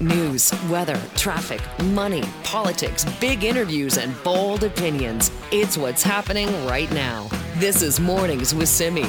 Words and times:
News, 0.00 0.52
weather, 0.68 1.00
traffic, 1.14 1.62
money, 1.84 2.22
politics, 2.44 3.06
big 3.18 3.44
interviews, 3.44 3.96
and 3.96 4.14
bold 4.22 4.62
opinions. 4.62 5.30
It's 5.50 5.78
what's 5.78 6.02
happening 6.02 6.48
right 6.66 6.92
now. 6.92 7.30
This 7.54 7.80
is 7.80 7.98
Mornings 7.98 8.54
with 8.54 8.68
Simi. 8.68 9.06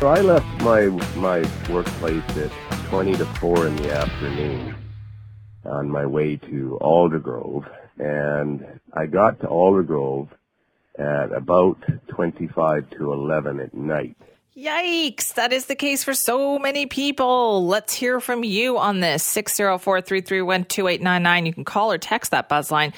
So 0.00 0.06
I 0.08 0.22
left 0.22 0.46
my 0.62 0.86
my 1.16 1.46
workplace 1.68 2.24
at 2.38 2.50
20 2.88 3.16
to 3.16 3.26
4 3.26 3.66
in 3.66 3.76
the 3.76 3.94
afternoon 3.94 4.74
on 5.66 5.90
my 5.90 6.06
way 6.06 6.36
to 6.36 6.78
Aldergrove, 6.80 7.68
and 7.98 8.80
I 8.94 9.04
got 9.04 9.40
to 9.40 9.46
Aldergrove 9.46 10.28
at 10.98 11.32
about 11.32 11.76
25 12.08 12.88
to 12.92 13.12
11 13.12 13.60
at 13.60 13.74
night. 13.74 14.16
Yikes. 14.56 15.34
That 15.34 15.52
is 15.52 15.66
the 15.66 15.74
case 15.74 16.04
for 16.04 16.14
so 16.14 16.60
many 16.60 16.86
people. 16.86 17.66
Let's 17.66 17.92
hear 17.92 18.20
from 18.20 18.44
you 18.44 18.78
on 18.78 19.00
this. 19.00 19.24
604 19.24 20.00
331 20.00 20.66
2899. 20.66 21.46
You 21.46 21.52
can 21.52 21.64
call 21.64 21.90
or 21.90 21.98
text 21.98 22.30
that 22.30 22.48
buzz 22.48 22.70
line 22.70 22.92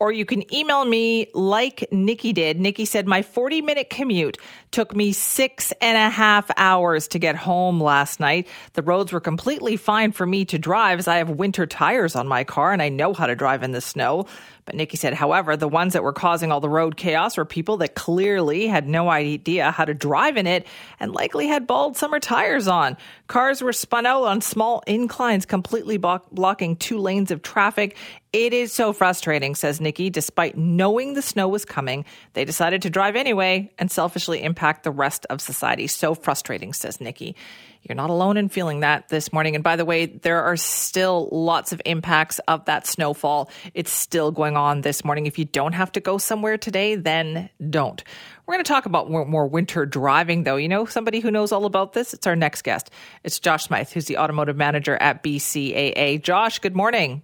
or 0.00 0.10
you 0.10 0.24
can 0.24 0.52
email 0.52 0.84
me 0.84 1.28
like 1.34 1.86
Nikki 1.92 2.32
did. 2.32 2.58
Nikki 2.58 2.86
said, 2.86 3.06
My 3.06 3.22
40 3.22 3.60
minute 3.60 3.90
commute 3.90 4.38
took 4.70 4.94
me 4.94 5.12
six 5.12 5.72
and 5.80 5.96
a 5.96 6.08
half 6.08 6.50
hours 6.56 7.08
to 7.08 7.18
get 7.18 7.36
home 7.36 7.80
last 7.80 8.20
night. 8.20 8.46
The 8.74 8.82
roads 8.82 9.12
were 9.12 9.20
completely 9.20 9.76
fine 9.76 10.12
for 10.12 10.24
me 10.24 10.44
to 10.46 10.58
drive 10.58 10.98
as 10.98 11.08
I 11.08 11.16
have 11.16 11.30
winter 11.30 11.66
tires 11.66 12.14
on 12.14 12.28
my 12.28 12.44
car 12.44 12.72
and 12.72 12.80
I 12.80 12.88
know 12.88 13.12
how 13.12 13.26
to 13.26 13.34
drive 13.34 13.62
in 13.62 13.72
the 13.72 13.80
snow. 13.80 14.26
But 14.66 14.76
Nikki 14.76 14.96
said, 14.96 15.14
however, 15.14 15.56
the 15.56 15.66
ones 15.66 15.94
that 15.94 16.04
were 16.04 16.12
causing 16.12 16.52
all 16.52 16.60
the 16.60 16.68
road 16.68 16.96
chaos 16.96 17.36
were 17.36 17.44
people 17.44 17.78
that 17.78 17.96
clearly 17.96 18.68
had 18.68 18.86
no 18.86 19.08
idea 19.08 19.72
how 19.72 19.84
to 19.84 19.94
drive 19.94 20.36
in 20.36 20.46
it 20.46 20.66
and 21.00 21.12
likely 21.12 21.48
had 21.48 21.66
bald 21.66 21.96
summer 21.96 22.20
tires 22.20 22.68
on. 22.68 22.96
Cars 23.26 23.62
were 23.62 23.72
spun 23.72 24.06
out 24.06 24.22
on 24.24 24.40
small 24.40 24.84
inclines, 24.86 25.46
completely 25.46 25.96
blocking 25.96 26.76
two 26.76 26.98
lanes 26.98 27.32
of 27.32 27.42
traffic. 27.42 27.96
It 28.32 28.52
is 28.52 28.72
so 28.72 28.92
frustrating, 28.92 29.56
says 29.56 29.80
Nikki. 29.80 30.08
Despite 30.08 30.56
knowing 30.56 31.14
the 31.14 31.22
snow 31.22 31.48
was 31.48 31.64
coming, 31.64 32.04
they 32.34 32.44
decided 32.44 32.82
to 32.82 32.90
drive 32.90 33.16
anyway 33.16 33.72
and 33.76 33.90
selfishly 33.90 34.40
impact 34.42 34.59
the 34.84 34.90
rest 34.90 35.26
of 35.30 35.40
society. 35.40 35.86
So 35.86 36.14
frustrating, 36.14 36.72
says 36.72 37.00
Nikki. 37.00 37.34
You're 37.82 37.96
not 37.96 38.10
alone 38.10 38.36
in 38.36 38.50
feeling 38.50 38.80
that 38.80 39.08
this 39.08 39.32
morning. 39.32 39.54
And 39.54 39.64
by 39.64 39.76
the 39.76 39.86
way, 39.86 40.04
there 40.06 40.42
are 40.42 40.56
still 40.56 41.28
lots 41.32 41.72
of 41.72 41.80
impacts 41.86 42.38
of 42.40 42.66
that 42.66 42.86
snowfall. 42.86 43.50
It's 43.72 43.90
still 43.90 44.30
going 44.30 44.56
on 44.56 44.82
this 44.82 45.02
morning. 45.02 45.26
If 45.26 45.38
you 45.38 45.46
don't 45.46 45.72
have 45.72 45.90
to 45.92 46.00
go 46.00 46.18
somewhere 46.18 46.58
today, 46.58 46.96
then 46.96 47.48
don't. 47.70 48.04
We're 48.46 48.54
going 48.54 48.64
to 48.64 48.68
talk 48.68 48.84
about 48.84 49.10
more, 49.10 49.24
more, 49.24 49.46
winter 49.46 49.86
driving, 49.86 50.44
though. 50.44 50.56
You 50.56 50.68
know, 50.68 50.84
somebody 50.84 51.20
who 51.20 51.30
knows 51.30 51.52
all 51.52 51.64
about 51.64 51.94
this? 51.94 52.12
It's 52.12 52.26
our 52.26 52.36
next 52.36 52.62
guest. 52.62 52.90
It's 53.24 53.38
Josh 53.38 53.64
Smythe, 53.64 53.88
who's 53.90 54.06
the 54.06 54.18
automotive 54.18 54.56
manager 54.56 54.96
at 54.96 55.22
BCAA. 55.22 56.22
Josh, 56.22 56.58
good 56.58 56.76
morning. 56.76 57.22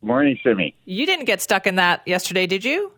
Morning, 0.00 0.38
Simi. 0.42 0.74
You 0.84 1.04
didn't 1.04 1.26
get 1.26 1.40
stuck 1.40 1.66
in 1.66 1.76
that 1.76 2.02
yesterday, 2.06 2.46
did 2.46 2.64
you? 2.64 2.92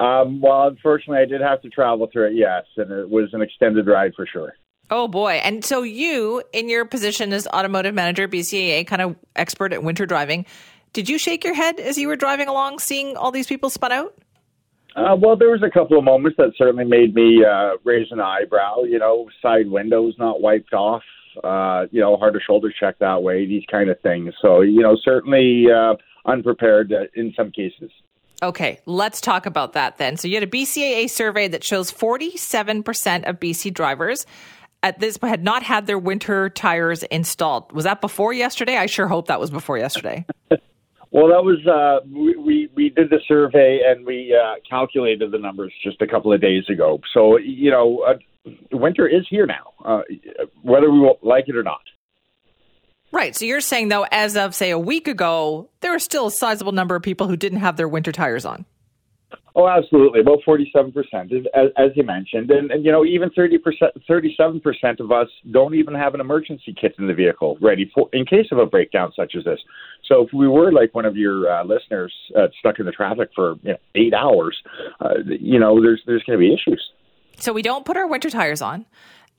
Um, 0.00 0.40
well, 0.40 0.66
unfortunately, 0.66 1.18
I 1.18 1.26
did 1.26 1.42
have 1.42 1.60
to 1.60 1.68
travel 1.68 2.08
through 2.10 2.28
it, 2.28 2.34
yes, 2.34 2.64
and 2.78 2.90
it 2.90 3.10
was 3.10 3.28
an 3.34 3.42
extended 3.42 3.86
ride 3.86 4.12
for 4.16 4.26
sure. 4.26 4.54
Oh 4.90 5.06
boy! 5.06 5.32
And 5.44 5.64
so 5.64 5.82
you, 5.82 6.42
in 6.52 6.68
your 6.68 6.84
position 6.86 7.32
as 7.32 7.46
automotive 7.48 7.94
manager, 7.94 8.26
BCAA, 8.26 8.86
kind 8.86 9.02
of 9.02 9.14
expert 9.36 9.72
at 9.72 9.84
winter 9.84 10.06
driving, 10.06 10.46
did 10.94 11.08
you 11.08 11.18
shake 11.18 11.44
your 11.44 11.54
head 11.54 11.78
as 11.78 11.98
you 11.98 12.08
were 12.08 12.16
driving 12.16 12.48
along, 12.48 12.78
seeing 12.78 13.16
all 13.16 13.30
these 13.30 13.46
people 13.46 13.68
spun 13.68 13.92
out? 13.92 14.16
Uh, 14.96 15.14
well, 15.16 15.36
there 15.36 15.50
was 15.50 15.62
a 15.62 15.70
couple 15.70 15.98
of 15.98 16.02
moments 16.02 16.36
that 16.38 16.52
certainly 16.56 16.84
made 16.84 17.14
me 17.14 17.44
uh, 17.44 17.76
raise 17.84 18.08
an 18.10 18.20
eyebrow. 18.20 18.82
You 18.82 18.98
know, 18.98 19.28
side 19.42 19.70
windows 19.70 20.14
not 20.18 20.40
wiped 20.40 20.72
off. 20.72 21.02
Uh, 21.44 21.86
you 21.92 22.00
know, 22.00 22.16
hard 22.16 22.34
to 22.34 22.40
shoulder 22.40 22.72
check 22.80 22.98
that 22.98 23.22
way. 23.22 23.46
These 23.46 23.64
kind 23.70 23.90
of 23.90 24.00
things. 24.00 24.34
So, 24.42 24.62
you 24.62 24.80
know, 24.80 24.96
certainly 25.04 25.66
uh, 25.70 25.94
unprepared 26.26 26.92
in 27.14 27.32
some 27.36 27.52
cases. 27.52 27.90
Okay, 28.42 28.80
let's 28.86 29.20
talk 29.20 29.46
about 29.46 29.74
that 29.74 29.98
then. 29.98 30.16
So, 30.16 30.28
you 30.28 30.34
had 30.34 30.42
a 30.42 30.46
BCAA 30.46 31.10
survey 31.10 31.48
that 31.48 31.62
shows 31.62 31.92
47% 31.92 33.28
of 33.28 33.38
BC 33.38 33.72
drivers 33.74 34.26
at 34.82 34.98
this 35.00 35.18
had 35.22 35.44
not 35.44 35.62
had 35.62 35.86
their 35.86 35.98
winter 35.98 36.48
tires 36.48 37.02
installed. 37.04 37.70
Was 37.72 37.84
that 37.84 38.00
before 38.00 38.32
yesterday? 38.32 38.76
I 38.76 38.86
sure 38.86 39.08
hope 39.08 39.26
that 39.28 39.40
was 39.40 39.50
before 39.50 39.78
yesterday. 39.78 40.24
well, 41.10 41.28
that 41.28 41.44
was 41.44 41.66
uh, 41.66 42.06
we, 42.10 42.36
we, 42.36 42.70
we 42.74 42.88
did 42.90 43.10
the 43.10 43.20
survey 43.28 43.80
and 43.86 44.06
we 44.06 44.34
uh, 44.34 44.54
calculated 44.68 45.30
the 45.30 45.38
numbers 45.38 45.72
just 45.82 46.00
a 46.00 46.06
couple 46.06 46.32
of 46.32 46.40
days 46.40 46.64
ago. 46.68 47.00
So 47.12 47.38
you 47.38 47.70
know, 47.70 48.04
uh, 48.08 48.50
winter 48.72 49.06
is 49.06 49.26
here 49.28 49.46
now, 49.46 49.72
uh, 49.84 50.02
whether 50.62 50.90
we 50.90 51.14
like 51.22 51.44
it 51.48 51.56
or 51.56 51.62
not. 51.62 51.82
Right. 53.12 53.34
So 53.34 53.44
you're 53.44 53.60
saying 53.60 53.88
though, 53.88 54.06
as 54.10 54.36
of 54.36 54.54
say 54.54 54.70
a 54.70 54.78
week 54.78 55.08
ago, 55.08 55.68
there 55.80 55.94
are 55.94 55.98
still 55.98 56.28
a 56.28 56.30
sizable 56.30 56.72
number 56.72 56.94
of 56.94 57.02
people 57.02 57.26
who 57.26 57.36
didn't 57.36 57.58
have 57.58 57.76
their 57.76 57.88
winter 57.88 58.12
tires 58.12 58.44
on. 58.44 58.64
Oh, 59.56 59.66
absolutely. 59.66 60.20
About 60.20 60.38
47%, 60.46 60.94
as, 61.54 61.70
as 61.76 61.90
you 61.96 62.04
mentioned. 62.04 62.50
And, 62.50 62.70
and, 62.70 62.84
you 62.84 62.92
know, 62.92 63.04
even 63.04 63.30
30%, 63.30 63.58
37% 64.08 65.00
of 65.00 65.10
us 65.10 65.28
don't 65.50 65.74
even 65.74 65.94
have 65.94 66.14
an 66.14 66.20
emergency 66.20 66.74
kit 66.78 66.94
in 66.98 67.08
the 67.08 67.14
vehicle 67.14 67.58
ready 67.60 67.90
for 67.92 68.08
in 68.12 68.24
case 68.24 68.46
of 68.52 68.58
a 68.58 68.66
breakdown 68.66 69.12
such 69.14 69.34
as 69.36 69.44
this. 69.44 69.58
So 70.04 70.22
if 70.22 70.32
we 70.32 70.46
were 70.46 70.72
like 70.72 70.94
one 70.94 71.04
of 71.04 71.16
your 71.16 71.50
uh, 71.50 71.64
listeners 71.64 72.14
uh, 72.36 72.46
stuck 72.60 72.78
in 72.78 72.86
the 72.86 72.92
traffic 72.92 73.30
for 73.34 73.56
you 73.62 73.72
know, 73.72 73.78
eight 73.96 74.14
hours, 74.14 74.56
uh, 75.00 75.14
you 75.26 75.58
know, 75.58 75.80
there's, 75.82 76.00
there's 76.06 76.22
going 76.22 76.38
to 76.38 76.40
be 76.40 76.54
issues. 76.54 76.90
So 77.38 77.52
we 77.52 77.62
don't 77.62 77.84
put 77.84 77.96
our 77.96 78.06
winter 78.06 78.30
tires 78.30 78.62
on 78.62 78.86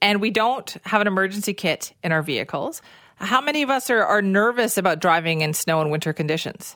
and 0.01 0.19
we 0.19 0.29
don't 0.29 0.75
have 0.83 0.99
an 0.99 1.07
emergency 1.07 1.53
kit 1.53 1.93
in 2.03 2.11
our 2.11 2.21
vehicles. 2.21 2.81
How 3.21 3.39
many 3.39 3.61
of 3.61 3.69
us 3.69 3.89
are, 3.89 4.03
are 4.03 4.21
nervous 4.21 4.77
about 4.77 4.99
driving 4.99 5.41
in 5.41 5.53
snow 5.53 5.79
and 5.79 5.91
winter 5.91 6.11
conditions? 6.11 6.75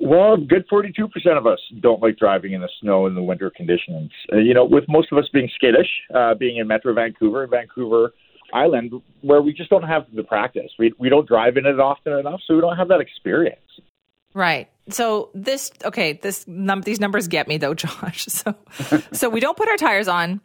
Well, 0.00 0.36
good 0.36 0.68
42% 0.68 1.08
of 1.36 1.46
us 1.46 1.58
don't 1.80 2.00
like 2.00 2.16
driving 2.16 2.52
in 2.52 2.60
the 2.60 2.68
snow 2.80 3.06
in 3.06 3.14
the 3.14 3.22
winter 3.22 3.50
conditions. 3.50 4.10
Uh, 4.32 4.36
you 4.36 4.54
know, 4.54 4.64
with 4.64 4.84
most 4.88 5.10
of 5.12 5.18
us 5.18 5.28
being 5.32 5.48
skittish, 5.54 5.88
uh, 6.14 6.34
being 6.34 6.58
in 6.58 6.66
Metro 6.66 6.94
Vancouver, 6.94 7.46
Vancouver 7.46 8.12
Island, 8.52 8.92
where 9.22 9.42
we 9.42 9.52
just 9.52 9.70
don't 9.70 9.84
have 9.84 10.06
the 10.14 10.22
practice. 10.22 10.70
We, 10.78 10.92
we 10.98 11.08
don't 11.08 11.26
drive 11.26 11.56
in 11.56 11.66
it 11.66 11.80
often 11.80 12.12
enough, 12.12 12.40
so 12.46 12.54
we 12.54 12.60
don't 12.60 12.76
have 12.76 12.88
that 12.88 13.00
experience. 13.00 13.60
Right. 14.34 14.68
So 14.90 15.30
this 15.32 15.70
okay, 15.84 16.14
this 16.14 16.46
num- 16.46 16.82
these 16.82 17.00
numbers 17.00 17.28
get 17.28 17.48
me 17.48 17.56
though, 17.56 17.74
Josh. 17.74 18.26
So 18.26 18.54
so 19.12 19.28
we 19.28 19.40
don't 19.40 19.56
put 19.56 19.68
our 19.68 19.76
tires 19.76 20.08
on. 20.08 20.40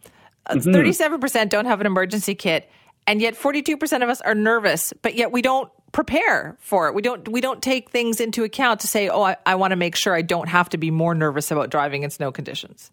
Uh, 0.45 0.56
mm-hmm. 0.56 0.72
37% 0.72 1.50
don't 1.50 1.66
have 1.66 1.81
an 1.81 1.85
emergency 1.85 2.34
kit, 2.34 2.69
and 3.09 3.24
yet 3.24 3.34
42% 3.34 4.03
of 4.03 4.09
us 4.09 4.22
are 4.22 4.36
nervous, 4.36 4.94
but 5.02 5.16
yet 5.16 5.31
we 5.31 5.42
don't 5.42 5.72
prepare 5.94 6.56
for 6.59 6.88
it. 6.88 6.94
We 6.94 7.02
don't 7.02 7.28
we 7.28 7.42
don't 7.42 7.59
take 7.59 7.90
things 7.90 8.22
into 8.22 8.44
account 8.44 8.81
to 8.81 8.88
say, 8.88 9.09
oh, 9.09 9.24
I, 9.24 9.36
I 9.47 9.56
want 9.56 9.72
to 9.72 9.75
make 9.75 9.96
sure 9.96 10.14
I 10.14 10.22
don't 10.22 10.47
have 10.47 10.70
to 10.70 10.78
be 10.78 10.92
more 10.92 11.16
nervous 11.16 11.50
about 11.50 11.72
driving 11.72 12.03
in 12.03 12.12
snow 12.12 12.31
conditions. 12.31 12.92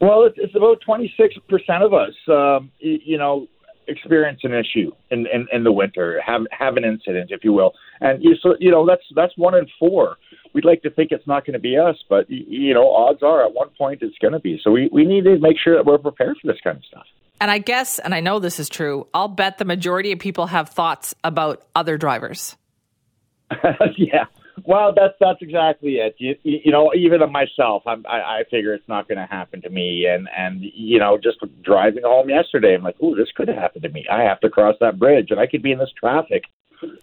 Well, 0.00 0.22
it's, 0.22 0.36
it's 0.38 0.54
about 0.54 0.80
twenty 0.86 1.12
six 1.16 1.34
percent 1.48 1.82
of 1.82 1.92
us, 1.92 2.14
um, 2.28 2.70
you 2.78 3.18
know, 3.18 3.48
experience 3.88 4.38
an 4.44 4.54
issue 4.54 4.92
in, 5.10 5.26
in, 5.26 5.48
in 5.52 5.64
the 5.64 5.72
winter, 5.72 6.22
have 6.24 6.42
have 6.52 6.76
an 6.76 6.84
incident, 6.84 7.32
if 7.32 7.42
you 7.42 7.52
will, 7.52 7.72
and 8.00 8.22
you 8.22 8.36
so 8.40 8.54
you 8.60 8.70
know 8.70 8.86
that's 8.86 9.02
that's 9.16 9.32
one 9.36 9.56
in 9.56 9.66
four. 9.80 10.16
We'd 10.52 10.64
like 10.64 10.82
to 10.82 10.90
think 10.90 11.10
it's 11.10 11.26
not 11.26 11.44
going 11.44 11.54
to 11.54 11.58
be 11.58 11.76
us, 11.76 11.96
but 12.08 12.30
you 12.30 12.72
know, 12.72 12.88
odds 12.88 13.24
are 13.24 13.44
at 13.44 13.52
one 13.52 13.70
point 13.76 13.98
it's 14.02 14.16
going 14.18 14.34
to 14.34 14.38
be. 14.38 14.60
So 14.62 14.70
we 14.70 14.88
we 14.92 15.04
need 15.04 15.24
to 15.24 15.40
make 15.40 15.56
sure 15.58 15.74
that 15.74 15.84
we're 15.84 15.98
prepared 15.98 16.36
for 16.40 16.46
this 16.46 16.60
kind 16.62 16.76
of 16.76 16.84
stuff. 16.84 17.06
And 17.40 17.50
I 17.50 17.58
guess, 17.58 17.98
and 17.98 18.14
I 18.14 18.20
know 18.20 18.38
this 18.38 18.60
is 18.60 18.68
true, 18.68 19.06
I'll 19.12 19.28
bet 19.28 19.58
the 19.58 19.64
majority 19.64 20.12
of 20.12 20.18
people 20.18 20.46
have 20.46 20.70
thoughts 20.70 21.14
about 21.24 21.64
other 21.74 21.98
drivers. 21.98 22.56
yeah. 23.96 24.24
Well, 24.64 24.94
that's 24.94 25.14
that's 25.20 25.42
exactly 25.42 25.94
it. 25.94 26.14
You, 26.18 26.36
you 26.44 26.70
know, 26.70 26.92
even 26.94 27.20
myself, 27.30 27.82
I'm, 27.86 28.06
I, 28.06 28.20
I 28.20 28.42
figure 28.50 28.72
it's 28.72 28.88
not 28.88 29.08
going 29.08 29.18
to 29.18 29.26
happen 29.26 29.60
to 29.62 29.68
me. 29.68 30.06
And 30.06 30.28
and 30.36 30.62
you 30.62 30.98
know, 30.98 31.18
just 31.18 31.38
driving 31.62 32.04
home 32.04 32.28
yesterday, 32.28 32.74
I'm 32.74 32.82
like, 32.82 33.00
"Ooh, 33.02 33.16
this 33.16 33.28
could 33.34 33.48
happen 33.48 33.82
to 33.82 33.88
me. 33.88 34.06
I 34.10 34.22
have 34.22 34.40
to 34.40 34.48
cross 34.48 34.76
that 34.80 34.98
bridge, 34.98 35.30
and 35.30 35.40
I 35.40 35.46
could 35.46 35.62
be 35.62 35.72
in 35.72 35.78
this 35.78 35.92
traffic 35.98 36.44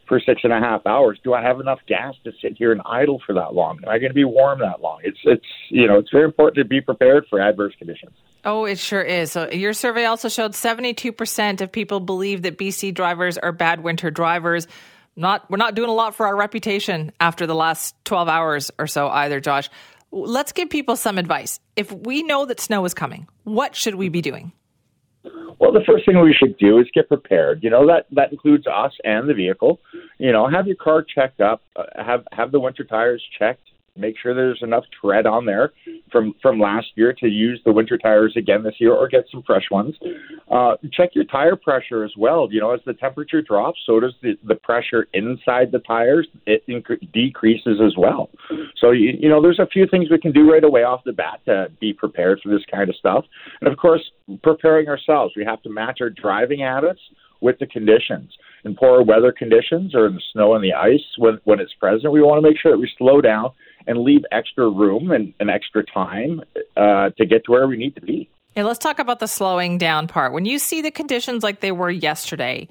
for 0.07 0.19
six 0.19 0.41
and 0.43 0.53
a 0.53 0.59
half 0.59 0.85
hours. 0.85 1.19
Do 1.23 1.33
I 1.33 1.41
have 1.41 1.59
enough 1.59 1.79
gas 1.87 2.15
to 2.23 2.31
sit 2.41 2.57
here 2.57 2.71
and 2.71 2.81
idle 2.85 3.21
for 3.25 3.33
that 3.33 3.53
long? 3.53 3.79
Am 3.83 3.89
I 3.89 3.97
going 3.97 4.09
to 4.09 4.15
be 4.15 4.23
warm 4.23 4.59
that 4.59 4.81
long? 4.81 4.99
It's 5.03 5.19
it's 5.23 5.45
you 5.69 5.87
know, 5.87 5.97
it's 5.97 6.11
very 6.11 6.25
important 6.25 6.55
to 6.55 6.65
be 6.65 6.81
prepared 6.81 7.25
for 7.29 7.39
adverse 7.39 7.73
conditions. 7.77 8.11
Oh, 8.43 8.65
it 8.65 8.79
sure 8.79 9.01
is. 9.01 9.31
So 9.31 9.49
your 9.51 9.73
survey 9.73 10.05
also 10.05 10.27
showed 10.27 10.53
72% 10.53 11.61
of 11.61 11.71
people 11.71 11.99
believe 11.99 12.41
that 12.41 12.57
BC 12.57 12.93
drivers 12.93 13.37
are 13.37 13.51
bad 13.51 13.83
winter 13.83 14.09
drivers. 14.09 14.67
Not 15.15 15.49
we're 15.49 15.57
not 15.57 15.75
doing 15.75 15.89
a 15.89 15.93
lot 15.93 16.15
for 16.15 16.25
our 16.25 16.35
reputation 16.35 17.11
after 17.19 17.45
the 17.45 17.55
last 17.55 17.95
12 18.05 18.27
hours 18.27 18.71
or 18.79 18.87
so 18.87 19.09
either, 19.09 19.39
Josh. 19.39 19.69
Let's 20.11 20.51
give 20.51 20.69
people 20.69 20.95
some 20.95 21.17
advice. 21.17 21.59
If 21.75 21.91
we 21.91 22.23
know 22.23 22.45
that 22.45 22.59
snow 22.59 22.83
is 22.85 22.93
coming, 22.93 23.27
what 23.43 23.75
should 23.75 23.95
we 23.95 24.09
be 24.09 24.21
doing? 24.21 24.51
Well, 25.59 25.71
the 25.71 25.83
first 25.85 26.05
thing 26.05 26.19
we 26.21 26.33
should 26.33 26.57
do 26.57 26.79
is 26.79 26.87
get 26.93 27.07
prepared. 27.07 27.63
You 27.63 27.69
know 27.69 27.85
that 27.87 28.05
that 28.11 28.31
includes 28.31 28.65
us 28.67 28.93
and 29.03 29.29
the 29.29 29.33
vehicle. 29.33 29.79
You 30.17 30.31
know, 30.31 30.47
have 30.49 30.67
your 30.67 30.75
car 30.75 31.03
checked 31.03 31.41
up, 31.41 31.61
uh, 31.75 31.83
have 31.95 32.27
have 32.31 32.51
the 32.51 32.59
winter 32.59 32.83
tires 32.83 33.23
checked, 33.37 33.70
make 34.01 34.15
sure 34.21 34.33
there's 34.33 34.61
enough 34.61 34.83
tread 34.99 35.25
on 35.25 35.45
there 35.45 35.71
from 36.11 36.33
from 36.41 36.59
last 36.59 36.87
year 36.95 37.13
to 37.19 37.27
use 37.27 37.61
the 37.65 37.71
winter 37.71 37.97
tires 37.97 38.33
again 38.35 38.63
this 38.63 38.75
year, 38.79 38.93
or 38.93 39.07
get 39.07 39.25
some 39.31 39.43
fresh 39.43 39.65
ones. 39.71 39.95
Uh, 40.49 40.75
check 40.91 41.11
your 41.13 41.25
tire 41.25 41.55
pressure 41.55 42.03
as 42.03 42.11
well. 42.17 42.47
You 42.51 42.59
know, 42.59 42.71
as 42.71 42.81
the 42.85 42.93
temperature 42.93 43.41
drops, 43.41 43.79
so 43.85 43.99
does 43.99 44.13
the 44.21 44.37
the 44.47 44.55
pressure 44.55 45.07
inside 45.13 45.71
the 45.71 45.79
tires. 45.79 46.27
It 46.45 46.63
inc- 46.67 47.11
decreases 47.13 47.79
as 47.85 47.95
well. 47.97 48.29
So 48.77 48.91
you, 48.91 49.13
you 49.19 49.29
know, 49.29 49.41
there's 49.41 49.59
a 49.59 49.67
few 49.67 49.87
things 49.87 50.09
we 50.09 50.19
can 50.19 50.31
do 50.31 50.51
right 50.51 50.63
away 50.63 50.83
off 50.83 51.03
the 51.05 51.13
bat 51.13 51.39
to 51.45 51.71
be 51.79 51.93
prepared 51.93 52.41
for 52.43 52.49
this 52.49 52.63
kind 52.71 52.89
of 52.89 52.95
stuff, 52.95 53.25
and 53.61 53.71
of 53.71 53.77
course, 53.77 54.01
preparing 54.43 54.87
ourselves. 54.87 55.33
We 55.35 55.45
have 55.45 55.61
to 55.63 55.69
match 55.69 55.99
our 56.01 56.09
driving 56.09 56.59
habits 56.59 56.99
with 57.41 57.57
the 57.59 57.65
conditions. 57.65 58.31
In 58.63 58.75
poor 58.75 59.01
weather 59.03 59.31
conditions 59.31 59.95
or 59.95 60.05
in 60.05 60.13
the 60.13 60.21
snow 60.31 60.53
and 60.53 60.63
the 60.63 60.73
ice 60.73 61.03
when, 61.17 61.39
when 61.43 61.59
it's 61.59 61.73
present, 61.73 62.13
we 62.13 62.21
want 62.21 62.41
to 62.41 62.47
make 62.47 62.59
sure 62.59 62.71
that 62.71 62.77
we 62.77 62.89
slow 62.97 63.19
down 63.19 63.49
and 63.87 63.99
leave 63.99 64.21
extra 64.31 64.69
room 64.69 65.11
and, 65.11 65.33
and 65.39 65.49
extra 65.49 65.83
time 65.85 66.41
uh, 66.77 67.09
to 67.17 67.25
get 67.25 67.45
to 67.45 67.51
where 67.51 67.67
we 67.67 67.77
need 67.77 67.95
to 67.95 68.01
be. 68.01 68.29
Yeah, 68.55 68.63
let's 68.63 68.79
talk 68.79 68.99
about 68.99 69.19
the 69.19 69.27
slowing 69.27 69.77
down 69.77 70.07
part. 70.07 70.33
When 70.33 70.45
you 70.45 70.59
see 70.59 70.81
the 70.81 70.91
conditions 70.91 71.43
like 71.43 71.61
they 71.61 71.71
were 71.71 71.89
yesterday, 71.89 72.67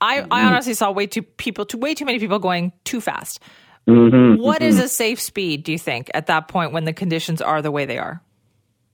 I, 0.00 0.18
mm-hmm. 0.18 0.32
I 0.32 0.44
honestly 0.44 0.74
saw 0.74 0.90
way 0.90 1.06
too 1.06 1.22
people, 1.22 1.64
too, 1.64 1.78
way 1.78 1.94
too 1.94 2.04
many 2.04 2.18
people 2.18 2.38
going 2.38 2.72
too 2.84 3.00
fast. 3.00 3.40
Mm-hmm, 3.88 4.40
what 4.40 4.60
mm-hmm. 4.60 4.68
is 4.68 4.78
a 4.78 4.88
safe 4.88 5.20
speed? 5.20 5.64
Do 5.64 5.72
you 5.72 5.78
think 5.78 6.10
at 6.14 6.26
that 6.26 6.48
point 6.48 6.72
when 6.72 6.84
the 6.84 6.92
conditions 6.92 7.40
are 7.40 7.62
the 7.62 7.70
way 7.70 7.84
they 7.84 7.98
are? 7.98 8.22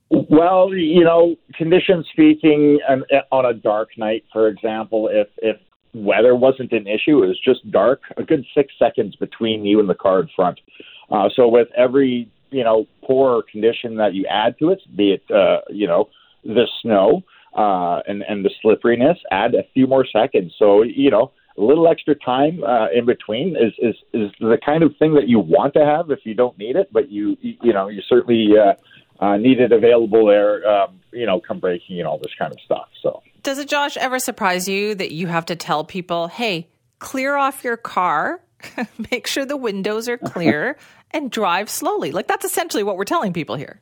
Well, 0.09 0.73
you 0.73 1.03
know, 1.03 1.35
conditions 1.53 2.07
speaking, 2.11 2.79
on 3.31 3.45
a 3.45 3.53
dark 3.53 3.89
night, 3.97 4.23
for 4.33 4.47
example, 4.47 5.07
if 5.11 5.27
if 5.37 5.57
weather 5.93 6.35
wasn't 6.35 6.71
an 6.71 6.87
issue, 6.87 7.23
it 7.23 7.27
was 7.27 7.39
just 7.39 7.69
dark, 7.69 8.01
a 8.17 8.23
good 8.23 8.45
six 8.55 8.73
seconds 8.79 9.15
between 9.15 9.65
you 9.65 9.79
and 9.79 9.87
the 9.87 9.95
car 9.95 10.21
in 10.21 10.29
front. 10.35 10.59
Uh, 11.11 11.29
so 11.35 11.47
with 11.47 11.67
every 11.75 12.29
you 12.51 12.63
know 12.63 12.85
poor 13.03 13.43
condition 13.51 13.95
that 13.95 14.13
you 14.13 14.25
add 14.27 14.57
to 14.59 14.69
it, 14.69 14.81
be 14.95 15.11
it 15.13 15.23
uh, 15.31 15.61
you 15.69 15.87
know 15.87 16.09
the 16.43 16.67
snow 16.81 17.23
uh, 17.55 18.01
and 18.07 18.23
and 18.27 18.45
the 18.45 18.51
slipperiness, 18.61 19.17
add 19.31 19.55
a 19.55 19.63
few 19.73 19.87
more 19.87 20.05
seconds. 20.05 20.53
So 20.57 20.83
you 20.83 21.09
know 21.09 21.31
a 21.57 21.61
little 21.61 21.87
extra 21.87 22.15
time 22.15 22.63
uh, 22.63 22.87
in 22.95 23.05
between 23.05 23.55
is, 23.55 23.73
is 23.79 23.95
is 24.13 24.31
the 24.39 24.57
kind 24.65 24.83
of 24.83 24.95
thing 24.97 25.15
that 25.15 25.27
you 25.27 25.39
want 25.39 25.73
to 25.73 25.85
have 25.85 26.09
if 26.09 26.19
you 26.23 26.33
don't 26.33 26.57
need 26.57 26.75
it, 26.75 26.91
but 26.91 27.11
you 27.11 27.37
you 27.41 27.73
know 27.73 27.87
you 27.87 28.01
certainly 28.07 28.49
uh, 28.57 28.73
uh, 29.23 29.37
needed 29.37 29.71
available 29.71 30.27
there, 30.27 30.67
um, 30.67 30.99
you 31.11 31.25
know, 31.25 31.41
come 31.45 31.59
braking 31.59 31.99
and 31.99 32.07
all 32.07 32.17
this 32.17 32.31
kind 32.37 32.53
of 32.53 32.59
stuff. 32.63 32.87
So, 33.01 33.21
does 33.43 33.59
it, 33.59 33.67
Josh, 33.67 33.97
ever 33.97 34.19
surprise 34.19 34.67
you 34.67 34.95
that 34.95 35.11
you 35.11 35.27
have 35.27 35.45
to 35.47 35.55
tell 35.55 35.83
people, 35.83 36.27
"Hey, 36.27 36.67
clear 36.99 37.35
off 37.35 37.63
your 37.63 37.77
car, 37.77 38.41
make 39.11 39.27
sure 39.27 39.45
the 39.45 39.57
windows 39.57 40.07
are 40.07 40.17
clear, 40.17 40.77
and 41.11 41.31
drive 41.31 41.69
slowly"? 41.69 42.11
Like 42.11 42.27
that's 42.27 42.45
essentially 42.45 42.83
what 42.83 42.97
we're 42.97 43.05
telling 43.05 43.33
people 43.33 43.55
here. 43.55 43.81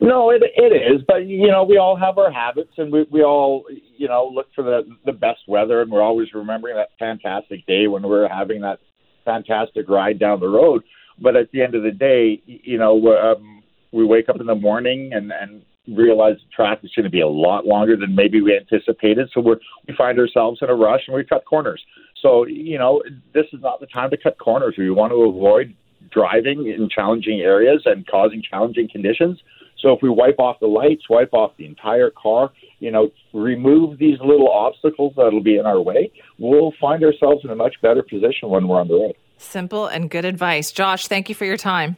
No, 0.00 0.30
it 0.30 0.42
it 0.42 0.72
is, 0.72 1.02
but 1.06 1.26
you 1.26 1.48
know, 1.48 1.64
we 1.64 1.76
all 1.76 1.96
have 1.96 2.18
our 2.18 2.32
habits, 2.32 2.72
and 2.78 2.90
we 2.90 3.06
we 3.10 3.22
all 3.22 3.64
you 3.96 4.08
know 4.08 4.30
look 4.32 4.46
for 4.54 4.64
the 4.64 4.82
the 5.04 5.12
best 5.12 5.40
weather, 5.46 5.82
and 5.82 5.90
we're 5.90 6.02
always 6.02 6.32
remembering 6.32 6.76
that 6.76 6.90
fantastic 6.98 7.66
day 7.66 7.86
when 7.86 8.02
we're 8.02 8.28
having 8.28 8.62
that 8.62 8.80
fantastic 9.24 9.88
ride 9.88 10.18
down 10.18 10.40
the 10.40 10.48
road. 10.48 10.82
But 11.20 11.36
at 11.36 11.52
the 11.52 11.62
end 11.62 11.74
of 11.74 11.82
the 11.82 11.90
day, 11.90 12.42
you 12.46 12.78
know, 12.78 12.96
um, 13.16 13.62
we 13.92 14.04
wake 14.04 14.28
up 14.28 14.40
in 14.40 14.46
the 14.46 14.54
morning 14.54 15.12
and 15.12 15.30
and 15.32 15.62
realize 15.86 16.36
the 16.36 16.50
traffic's 16.54 16.94
going 16.94 17.04
to 17.04 17.10
be 17.10 17.20
a 17.20 17.28
lot 17.28 17.66
longer 17.66 17.94
than 17.94 18.14
maybe 18.14 18.40
we 18.40 18.56
anticipated. 18.56 19.30
So 19.34 19.40
we 19.40 19.54
we 19.86 19.94
find 19.96 20.18
ourselves 20.18 20.60
in 20.62 20.70
a 20.70 20.74
rush 20.74 21.02
and 21.06 21.14
we 21.14 21.24
cut 21.24 21.44
corners. 21.44 21.82
So 22.20 22.46
you 22.46 22.78
know 22.78 23.02
this 23.32 23.46
is 23.52 23.60
not 23.60 23.80
the 23.80 23.86
time 23.86 24.10
to 24.10 24.16
cut 24.16 24.38
corners. 24.38 24.74
We 24.78 24.90
want 24.90 25.12
to 25.12 25.22
avoid 25.22 25.74
driving 26.10 26.66
in 26.66 26.88
challenging 26.88 27.40
areas 27.40 27.82
and 27.84 28.06
causing 28.06 28.42
challenging 28.42 28.88
conditions. 28.90 29.40
So 29.78 29.92
if 29.92 30.00
we 30.02 30.08
wipe 30.08 30.38
off 30.38 30.60
the 30.60 30.66
lights, 30.66 31.08
wipe 31.10 31.32
off 31.32 31.52
the 31.58 31.66
entire 31.66 32.10
car, 32.10 32.52
you 32.78 32.90
know, 32.90 33.10
remove 33.32 33.98
these 33.98 34.18
little 34.20 34.50
obstacles 34.50 35.12
that'll 35.16 35.42
be 35.42 35.58
in 35.58 35.66
our 35.66 35.80
way, 35.80 36.10
we'll 36.38 36.72
find 36.80 37.04
ourselves 37.04 37.44
in 37.44 37.50
a 37.50 37.56
much 37.56 37.74
better 37.82 38.02
position 38.02 38.48
when 38.48 38.66
we're 38.66 38.80
on 38.80 38.88
the 38.88 38.94
road. 38.94 39.14
Simple 39.36 39.86
and 39.86 40.08
good 40.08 40.24
advice. 40.24 40.72
Josh, 40.72 41.06
thank 41.06 41.28
you 41.28 41.34
for 41.34 41.44
your 41.44 41.56
time. 41.58 41.96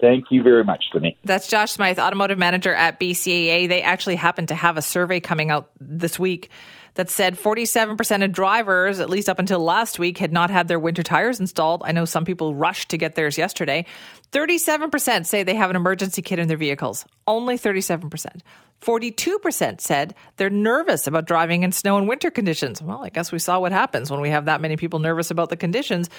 Thank 0.00 0.26
you 0.30 0.44
very 0.44 0.62
much, 0.62 0.84
Denise. 0.92 1.16
That's 1.24 1.48
Josh 1.48 1.72
Smyth, 1.72 1.98
automotive 1.98 2.38
manager 2.38 2.72
at 2.72 3.00
BCAA. 3.00 3.68
They 3.68 3.82
actually 3.82 4.14
happen 4.14 4.46
to 4.46 4.54
have 4.54 4.76
a 4.76 4.82
survey 4.82 5.18
coming 5.18 5.50
out 5.50 5.70
this 5.80 6.20
week 6.20 6.50
that 6.94 7.10
said 7.10 7.38
47% 7.38 8.24
of 8.24 8.32
drivers, 8.32 9.00
at 9.00 9.08
least 9.08 9.28
up 9.28 9.38
until 9.38 9.60
last 9.60 9.98
week, 9.98 10.18
had 10.18 10.32
not 10.32 10.50
had 10.50 10.68
their 10.68 10.78
winter 10.78 11.02
tires 11.02 11.40
installed. 11.40 11.82
I 11.84 11.92
know 11.92 12.04
some 12.04 12.24
people 12.24 12.54
rushed 12.54 12.90
to 12.90 12.98
get 12.98 13.14
theirs 13.14 13.38
yesterday. 13.38 13.86
37% 14.32 15.26
say 15.26 15.42
they 15.42 15.54
have 15.54 15.70
an 15.70 15.76
emergency 15.76 16.22
kit 16.22 16.38
in 16.38 16.48
their 16.48 16.56
vehicles. 16.56 17.04
Only 17.26 17.58
37%. 17.58 18.40
42% 18.82 19.80
said 19.80 20.14
they're 20.36 20.50
nervous 20.50 21.06
about 21.06 21.26
driving 21.26 21.62
in 21.62 21.72
snow 21.72 21.98
and 21.98 22.08
winter 22.08 22.30
conditions. 22.30 22.82
Well, 22.82 23.04
I 23.04 23.10
guess 23.10 23.30
we 23.30 23.38
saw 23.38 23.60
what 23.60 23.72
happens 23.72 24.10
when 24.10 24.20
we 24.20 24.30
have 24.30 24.46
that 24.46 24.60
many 24.60 24.76
people 24.76 24.98
nervous 24.98 25.30
about 25.30 25.50
the 25.50 25.56
conditions. 25.56 26.10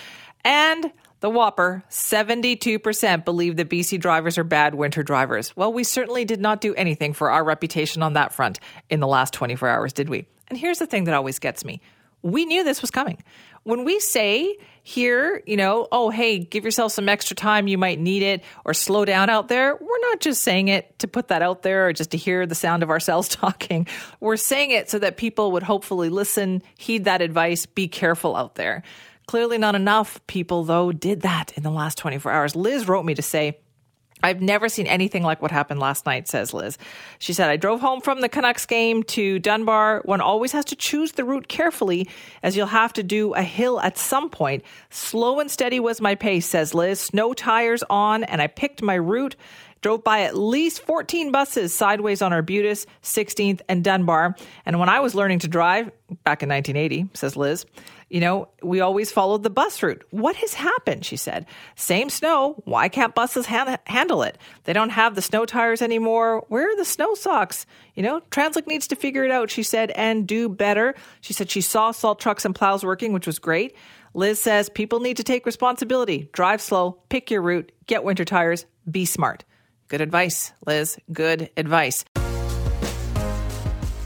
And 0.46 0.92
the 1.20 1.30
Whopper, 1.30 1.84
72% 1.90 3.26
believe 3.26 3.58
that 3.58 3.70
BC 3.70 4.00
drivers 4.00 4.38
are 4.38 4.44
bad 4.44 4.76
winter 4.76 5.04
drivers. 5.04 5.56
Well, 5.56 5.72
we 5.72 5.84
certainly 5.84 6.26
did 6.26 6.42
not 6.42 6.62
do 6.62 6.74
anything 6.76 7.14
for 7.14 7.32
our 7.32 7.44
reputation 7.44 8.02
on 8.02 8.14
that 8.14 8.34
front 8.34 8.60
in 8.90 9.00
the 9.00 9.08
last 9.08 9.34
24 9.34 9.70
hours, 9.70 9.94
did 9.94 10.10
we? 10.10 10.26
And 10.54 10.60
here's 10.60 10.78
the 10.78 10.86
thing 10.86 11.06
that 11.06 11.16
always 11.16 11.40
gets 11.40 11.66
me 11.66 11.82
we 12.22 12.46
knew 12.46 12.64
this 12.64 12.80
was 12.80 12.92
coming. 12.92 13.24
When 13.64 13.86
we 13.86 14.00
say 14.00 14.56
here, 14.84 15.42
you 15.48 15.58
know, 15.58 15.88
oh, 15.92 16.12
hey, 16.12 16.38
give 16.38 16.64
yourself 16.64 16.92
some 16.92 17.10
extra 17.10 17.36
time, 17.36 17.68
you 17.68 17.80
might 17.80 18.00
need 18.00 18.22
it, 18.22 18.44
or 18.66 18.76
slow 18.76 19.04
down 19.04 19.32
out 19.32 19.48
there, 19.48 19.76
we're 19.76 20.00
not 20.12 20.20
just 20.20 20.44
saying 20.44 20.68
it 20.68 21.00
to 21.00 21.08
put 21.08 21.30
that 21.30 21.42
out 21.42 21.64
there 21.64 21.88
or 21.88 21.94
just 21.94 22.12
to 22.12 22.18
hear 22.18 22.46
the 22.46 22.54
sound 22.54 22.84
of 22.84 22.92
ourselves 22.92 23.28
talking. 23.30 23.88
We're 24.20 24.38
saying 24.38 24.70
it 24.70 24.92
so 24.92 25.00
that 25.00 25.18
people 25.18 25.54
would 25.54 25.64
hopefully 25.64 26.10
listen, 26.10 26.62
heed 26.78 27.06
that 27.06 27.24
advice, 27.24 27.66
be 27.66 27.88
careful 27.88 28.36
out 28.36 28.54
there. 28.54 28.84
Clearly, 29.26 29.58
not 29.58 29.74
enough 29.74 30.22
people, 30.28 30.66
though, 30.66 30.92
did 30.92 31.22
that 31.22 31.52
in 31.58 31.64
the 31.64 31.72
last 31.72 31.98
24 31.98 32.32
hours. 32.32 32.56
Liz 32.56 32.88
wrote 32.88 33.06
me 33.06 33.16
to 33.16 33.24
say, 33.24 33.58
I've 34.24 34.42
never 34.42 34.70
seen 34.70 34.88
anything 34.88 35.22
like 35.22 35.42
what 35.42 35.52
happened 35.52 35.82
last 35.82 36.06
night, 36.06 36.30
says 36.30 36.54
Liz. 36.54 36.78
She 37.20 37.34
said, 37.34 37.50
I 37.50 37.58
drove 37.58 37.82
home 37.82 38.00
from 38.00 38.22
the 38.22 38.30
Canucks 38.30 38.66
game 38.66 39.04
to 39.04 39.38
Dunbar. 39.38 40.02
One 40.06 40.22
always 40.22 40.54
has 40.54 40.64
to 40.66 40.76
choose 40.78 41.12
the 41.12 41.26
route 41.26 41.50
carefully, 41.50 42.08
as 42.42 42.56
you'll 42.56 42.68
have 42.68 42.94
to 42.94 43.04
do 43.04 43.34
a 43.34 43.44
hill 43.44 43.82
at 43.82 43.98
some 43.98 44.30
point. 44.30 44.64
Slow 44.90 45.42
and 45.42 45.52
steady 45.52 45.80
was 45.80 46.00
my 46.00 46.16
pace, 46.16 46.46
says 46.46 46.74
Liz. 46.74 47.02
Snow 47.02 47.34
tires 47.34 47.84
on, 47.90 48.24
and 48.24 48.42
I 48.42 48.48
picked 48.48 48.82
my 48.82 48.96
route. 48.96 49.36
Drove 49.84 50.02
by 50.02 50.22
at 50.22 50.38
least 50.38 50.82
14 50.84 51.34
buses 51.34 51.76
sideways 51.76 52.22
on 52.22 52.32
Arbutus, 52.32 52.86
16th, 53.04 53.60
and 53.68 53.84
Dunbar. 53.84 54.36
And 54.66 54.80
when 54.80 54.88
I 54.88 55.02
was 55.02 55.14
learning 55.14 55.40
to 55.40 55.50
drive 55.50 55.92
back 56.24 56.42
in 56.42 56.48
1980, 56.48 57.10
says 57.14 57.36
Liz, 57.36 57.66
you 58.08 58.22
know, 58.22 58.48
we 58.62 58.80
always 58.80 59.12
followed 59.12 59.44
the 59.44 59.50
bus 59.50 59.84
route. 59.84 60.06
What 60.12 60.38
has 60.38 60.54
happened? 60.54 61.04
She 61.04 61.18
said. 61.18 61.48
Same 61.76 62.10
snow. 62.10 62.62
Why 62.64 62.88
can't 62.88 63.14
buses 63.14 63.46
ha- 63.46 63.78
handle 63.86 64.24
it? 64.24 64.38
They 64.64 64.72
don't 64.72 64.92
have 64.92 65.16
the 65.16 65.22
snow 65.22 65.46
tires 65.46 65.82
anymore. 65.82 66.46
Where 66.48 66.72
are 66.72 66.78
the 66.78 66.86
snow 66.86 67.14
socks? 67.14 67.66
You 67.94 68.04
know, 68.04 68.22
Translink 68.32 68.68
needs 68.68 68.88
to 68.88 68.96
figure 68.96 69.26
it 69.26 69.32
out, 69.32 69.50
she 69.50 69.64
said, 69.64 69.92
and 69.92 70.26
do 70.26 70.48
better. 70.48 70.96
She 71.20 71.34
said 71.34 71.52
she 71.52 71.60
saw 71.60 71.92
salt 71.92 72.22
trucks 72.22 72.46
and 72.46 72.56
plows 72.56 72.86
working, 72.86 73.12
which 73.12 73.28
was 73.28 73.38
great. 73.38 73.76
Liz 74.14 74.40
says 74.40 74.70
people 74.70 75.02
need 75.02 75.18
to 75.18 75.24
take 75.26 75.46
responsibility. 75.46 76.30
Drive 76.32 76.62
slow, 76.62 77.00
pick 77.10 77.30
your 77.30 77.42
route, 77.42 77.72
get 77.86 78.06
winter 78.06 78.24
tires, 78.24 78.66
be 78.90 79.04
smart. 79.04 79.44
Good 79.88 80.02
advice, 80.02 80.54
Liz. 80.66 80.98
Good 81.12 81.50
advice. 81.58 82.06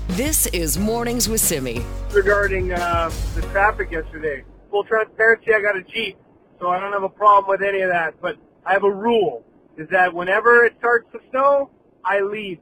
This 0.10 0.48
is 0.48 0.78
Mornings 0.78 1.30
with 1.30 1.40
Simi. 1.40 1.86
Regarding 2.12 2.74
uh, 2.74 3.12
the 3.36 3.42
traffic 3.54 3.92
yesterday, 3.92 4.44
full 4.72 4.84
transparency, 4.84 5.54
I 5.54 5.62
got 5.62 5.78
a 5.78 5.84
Jeep, 5.84 6.18
so 6.60 6.70
I 6.70 6.80
don't 6.80 6.92
have 6.92 7.04
a 7.04 7.10
problem 7.10 7.50
with 7.50 7.68
any 7.68 7.82
of 7.82 7.90
that. 7.90 8.20
But 8.22 8.38
I 8.66 8.74
have 8.74 8.84
a 8.84 8.92
rule: 8.92 9.46
is 9.78 9.88
that 9.90 10.14
whenever 10.14 10.66
it 10.66 10.74
starts 10.80 11.08
to 11.12 11.20
snow, 11.30 11.70
I 12.04 12.22
leave 12.22 12.60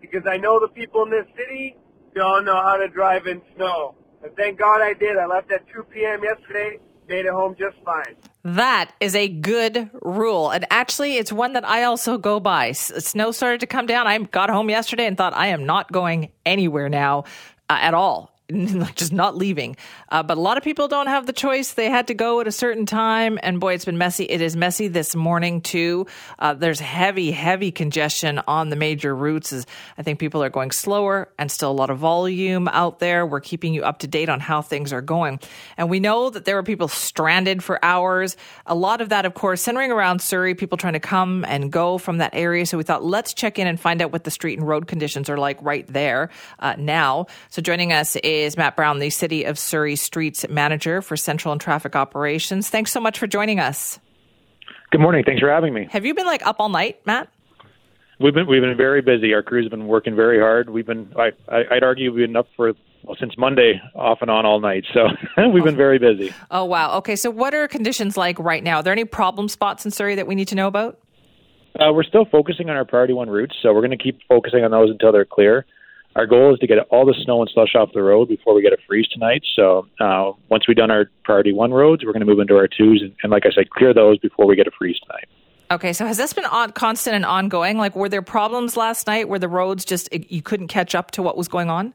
because 0.00 0.22
I 0.26 0.38
know 0.38 0.58
the 0.58 0.68
people 0.68 1.02
in 1.02 1.10
this 1.10 1.26
city 1.36 1.76
don't 2.14 2.44
know 2.44 2.60
how 2.62 2.76
to 2.76 2.88
drive 2.88 3.26
in 3.26 3.42
snow. 3.56 3.94
And 4.22 4.34
thank 4.36 4.58
God 4.58 4.80
I 4.80 4.94
did. 4.94 5.16
I 5.18 5.26
left 5.26 5.52
at 5.52 5.66
2 5.74 5.84
p.m. 5.92 6.22
yesterday, 6.22 6.78
it 7.08 7.26
home 7.30 7.54
just 7.58 7.76
fine. 7.84 8.16
That 8.44 8.92
is 9.00 9.14
a 9.14 9.28
good 9.28 9.90
rule. 10.02 10.50
And 10.50 10.66
actually, 10.70 11.16
it's 11.16 11.32
one 11.32 11.54
that 11.54 11.66
I 11.66 11.84
also 11.84 12.18
go 12.18 12.40
by. 12.40 12.72
Snow 12.72 13.30
started 13.30 13.60
to 13.60 13.66
come 13.66 13.86
down. 13.86 14.06
I 14.06 14.18
got 14.18 14.50
home 14.50 14.68
yesterday 14.68 15.06
and 15.06 15.16
thought, 15.16 15.34
I 15.34 15.48
am 15.48 15.64
not 15.64 15.90
going 15.92 16.30
anywhere 16.44 16.88
now 16.88 17.24
uh, 17.70 17.78
at 17.80 17.94
all. 17.94 18.33
just 18.94 19.10
not 19.10 19.34
leaving. 19.38 19.74
Uh, 20.10 20.22
but 20.22 20.36
a 20.36 20.40
lot 20.40 20.58
of 20.58 20.64
people 20.64 20.86
don't 20.86 21.06
have 21.06 21.24
the 21.24 21.32
choice. 21.32 21.72
They 21.72 21.88
had 21.88 22.08
to 22.08 22.14
go 22.14 22.40
at 22.40 22.46
a 22.46 22.52
certain 22.52 22.84
time. 22.84 23.38
And 23.42 23.58
boy, 23.58 23.72
it's 23.72 23.86
been 23.86 23.96
messy. 23.96 24.24
It 24.24 24.42
is 24.42 24.54
messy 24.54 24.88
this 24.88 25.16
morning, 25.16 25.62
too. 25.62 26.06
Uh, 26.38 26.52
there's 26.52 26.78
heavy, 26.78 27.30
heavy 27.30 27.70
congestion 27.70 28.42
on 28.46 28.68
the 28.68 28.76
major 28.76 29.16
routes. 29.16 29.64
I 29.96 30.02
think 30.02 30.18
people 30.18 30.42
are 30.44 30.50
going 30.50 30.72
slower 30.72 31.30
and 31.38 31.50
still 31.50 31.70
a 31.70 31.72
lot 31.72 31.88
of 31.88 31.96
volume 31.96 32.68
out 32.68 32.98
there. 32.98 33.24
We're 33.24 33.40
keeping 33.40 33.72
you 33.72 33.82
up 33.82 34.00
to 34.00 34.06
date 34.06 34.28
on 34.28 34.40
how 34.40 34.60
things 34.60 34.92
are 34.92 35.00
going. 35.00 35.40
And 35.78 35.88
we 35.88 35.98
know 35.98 36.28
that 36.28 36.44
there 36.44 36.56
were 36.56 36.62
people 36.62 36.88
stranded 36.88 37.64
for 37.64 37.82
hours. 37.82 38.36
A 38.66 38.74
lot 38.74 39.00
of 39.00 39.08
that, 39.08 39.24
of 39.24 39.32
course, 39.32 39.62
centering 39.62 39.90
around 39.90 40.20
Surrey, 40.20 40.54
people 40.54 40.76
trying 40.76 40.92
to 40.92 41.00
come 41.00 41.46
and 41.46 41.72
go 41.72 41.96
from 41.96 42.18
that 42.18 42.34
area. 42.34 42.66
So 42.66 42.76
we 42.76 42.84
thought, 42.84 43.02
let's 43.02 43.32
check 43.32 43.58
in 43.58 43.66
and 43.66 43.80
find 43.80 44.02
out 44.02 44.12
what 44.12 44.24
the 44.24 44.30
street 44.30 44.58
and 44.58 44.68
road 44.68 44.86
conditions 44.86 45.30
are 45.30 45.38
like 45.38 45.56
right 45.62 45.86
there 45.86 46.28
uh, 46.58 46.74
now. 46.76 47.26
So 47.48 47.62
joining 47.62 47.94
us 47.94 48.16
is 48.16 48.33
Matt 48.56 48.76
Brown, 48.76 48.98
the 48.98 49.10
City 49.10 49.44
of 49.44 49.58
Surrey 49.58 49.96
Streets 49.96 50.46
Manager 50.48 51.02
for 51.02 51.16
Central 51.16 51.52
and 51.52 51.60
Traffic 51.60 51.96
Operations. 51.96 52.68
Thanks 52.68 52.92
so 52.92 53.00
much 53.00 53.18
for 53.18 53.26
joining 53.26 53.60
us. 53.60 53.98
Good 54.90 55.00
morning. 55.00 55.24
Thanks 55.24 55.40
for 55.40 55.50
having 55.50 55.74
me. 55.74 55.88
Have 55.90 56.04
you 56.04 56.14
been 56.14 56.26
like 56.26 56.46
up 56.46 56.56
all 56.58 56.68
night, 56.68 57.04
Matt? 57.06 57.28
We've 58.20 58.34
been 58.34 58.46
we've 58.46 58.62
been 58.62 58.76
very 58.76 59.02
busy. 59.02 59.34
Our 59.34 59.42
crews 59.42 59.64
have 59.64 59.70
been 59.70 59.88
working 59.88 60.14
very 60.14 60.38
hard. 60.38 60.70
We've 60.70 60.86
been 60.86 61.12
I, 61.18 61.30
I 61.48 61.74
would 61.74 61.82
argue 61.82 62.12
we've 62.12 62.28
been 62.28 62.36
up 62.36 62.46
for 62.56 62.72
well 63.02 63.16
since 63.18 63.36
Monday 63.36 63.80
off 63.94 64.18
and 64.20 64.30
on 64.30 64.46
all 64.46 64.60
night. 64.60 64.84
So 64.94 65.08
we've 65.52 65.64
been 65.64 65.76
very 65.76 65.98
busy. 65.98 66.32
Oh 66.50 66.64
wow. 66.64 66.96
Okay. 66.98 67.16
So 67.16 67.30
what 67.30 67.54
are 67.54 67.66
conditions 67.66 68.16
like 68.16 68.38
right 68.38 68.62
now? 68.62 68.76
Are 68.76 68.82
there 68.82 68.92
any 68.92 69.04
problem 69.04 69.48
spots 69.48 69.84
in 69.84 69.90
Surrey 69.90 70.14
that 70.14 70.26
we 70.26 70.34
need 70.34 70.48
to 70.48 70.54
know 70.54 70.68
about? 70.68 70.98
Uh, 71.78 71.92
we're 71.92 72.04
still 72.04 72.24
focusing 72.24 72.70
on 72.70 72.76
our 72.76 72.84
priority 72.84 73.14
one 73.14 73.28
routes, 73.28 73.56
so 73.60 73.72
we're 73.74 73.80
going 73.80 73.90
to 73.90 74.02
keep 74.02 74.20
focusing 74.28 74.62
on 74.64 74.70
those 74.70 74.90
until 74.90 75.10
they're 75.10 75.24
clear. 75.24 75.66
Our 76.16 76.26
goal 76.26 76.54
is 76.54 76.60
to 76.60 76.66
get 76.66 76.78
all 76.90 77.04
the 77.04 77.14
snow 77.24 77.40
and 77.40 77.50
slush 77.52 77.74
off 77.74 77.90
the 77.92 78.02
road 78.02 78.28
before 78.28 78.54
we 78.54 78.62
get 78.62 78.72
a 78.72 78.76
freeze 78.86 79.08
tonight. 79.08 79.42
So 79.56 79.88
uh, 80.00 80.32
once 80.48 80.68
we've 80.68 80.76
done 80.76 80.90
our 80.90 81.10
priority 81.24 81.52
one 81.52 81.72
roads, 81.72 82.04
we're 82.04 82.12
going 82.12 82.20
to 82.20 82.26
move 82.26 82.38
into 82.38 82.56
our 82.56 82.68
twos, 82.68 83.02
and, 83.02 83.12
and 83.22 83.32
like 83.32 83.46
I 83.46 83.50
said, 83.50 83.70
clear 83.70 83.92
those 83.92 84.18
before 84.18 84.46
we 84.46 84.54
get 84.54 84.68
a 84.68 84.70
freeze 84.78 84.98
tonight. 85.00 85.28
Okay, 85.70 85.92
so 85.92 86.06
has 86.06 86.16
this 86.16 86.32
been 86.32 86.44
on, 86.44 86.70
constant 86.72 87.16
and 87.16 87.24
ongoing? 87.24 87.78
Like, 87.78 87.96
were 87.96 88.08
there 88.08 88.22
problems 88.22 88.76
last 88.76 89.06
night 89.06 89.28
where 89.28 89.38
the 89.38 89.48
roads 89.48 89.84
just 89.84 90.08
you 90.12 90.42
couldn't 90.42 90.68
catch 90.68 90.94
up 90.94 91.10
to 91.12 91.22
what 91.22 91.36
was 91.36 91.48
going 91.48 91.68
on? 91.68 91.94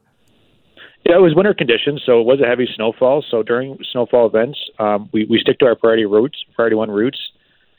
Yeah, 1.06 1.16
it 1.16 1.22
was 1.22 1.34
winter 1.34 1.54
conditions, 1.54 2.02
so 2.04 2.20
it 2.20 2.26
was 2.26 2.40
a 2.42 2.46
heavy 2.46 2.68
snowfall. 2.74 3.24
So 3.30 3.42
during 3.42 3.78
snowfall 3.90 4.26
events, 4.26 4.58
um, 4.78 5.08
we 5.12 5.24
we 5.24 5.38
stick 5.38 5.58
to 5.60 5.66
our 5.66 5.74
priority 5.74 6.04
routes, 6.04 6.44
priority 6.54 6.76
one 6.76 6.90
routes, 6.90 7.18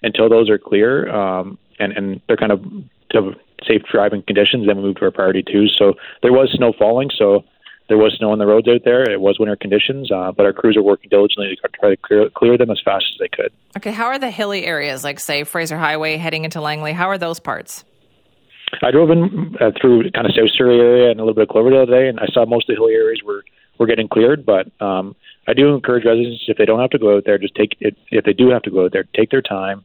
until 0.02 0.28
those 0.28 0.50
are 0.50 0.58
clear, 0.58 1.08
um, 1.14 1.60
and 1.78 1.94
and 1.94 2.22
they're 2.28 2.38
kind 2.38 2.52
of 2.52 2.64
to 3.12 3.34
safe 3.68 3.84
driving 3.92 4.24
conditions. 4.24 4.68
Then 4.68 4.78
we 4.78 4.84
moved 4.84 5.00
to 5.00 5.06
our 5.06 5.12
priority 5.12 5.44
twos. 5.44 5.76
So 5.78 5.94
there 6.22 6.32
was 6.32 6.52
snow 6.56 6.74
falling, 6.78 7.10
so 7.18 7.44
there 7.90 7.98
was 7.98 8.14
snow 8.18 8.32
on 8.32 8.40
the 8.40 8.46
roads 8.46 8.68
out 8.68 8.82
there. 8.86 9.10
It 9.10 9.20
was 9.20 9.38
winter 9.40 9.56
conditions, 9.56 10.12
uh, 10.12 10.32
but 10.32 10.46
our 10.46 10.54
crews 10.54 10.78
are 10.78 10.82
working 10.82 11.10
diligently 11.10 11.56
to 11.56 11.70
try 11.78 11.90
to 11.90 11.98
clear, 11.98 12.30
clear 12.30 12.58
them 12.58 12.72
as 12.72 12.80
fast 12.84 13.06
as 13.14 13.20
they 13.20 13.28
could. 13.28 13.52
Okay, 13.78 13.92
how 13.92 14.06
are 14.06 14.20
the 14.20 14.30
hilly 14.30 14.66
areas, 14.66 15.04
like 15.04 15.20
say 15.20 15.44
Fraser 15.44 15.78
Highway 15.78 16.18
heading 16.18 16.46
into 16.46 16.62
Langley? 16.62 16.94
How 16.94 17.10
are 17.10 17.18
those 17.18 17.40
parts? 17.40 17.84
I 18.82 18.92
drove 18.92 19.10
in 19.10 19.58
uh, 19.60 19.72
through 19.80 20.10
kind 20.12 20.26
of 20.26 20.34
South 20.34 20.50
Surrey 20.56 20.80
area 20.80 21.12
and 21.12 21.20
a 21.20 21.24
little 21.24 21.36
bit 21.36 21.44
of 21.44 21.50
Cloverdale 21.50 21.86
today, 21.86 22.08
and 22.08 22.20
I 22.20 22.28
saw 22.32 22.46
most 22.46 22.70
of 22.70 22.76
the 22.76 22.80
hilly 22.80 22.94
areas 22.94 23.22
were 23.26 23.44
were 23.78 23.88
getting 23.88 24.08
cleared. 24.08 24.46
But 24.46 24.72
um, 24.80 25.16
I 25.48 25.54
do 25.54 25.74
encourage 25.74 26.06
residents 26.06 26.46
if 26.48 26.58
they 26.58 26.66
don't 26.66 26.80
have 26.80 26.92
to 26.92 27.00
go 27.00 27.18
out 27.18 27.24
there, 27.26 27.38
just 27.38 27.56
take 27.56 27.76
it. 27.80 27.98
If 28.10 28.24
they 28.26 28.34
do 28.34 28.50
have 28.50 28.62
to 28.64 28.72
go 28.72 28.86
out 28.86 28.94
there, 28.94 29.04
take 29.16 29.32
their 29.32 29.42
time, 29.42 29.84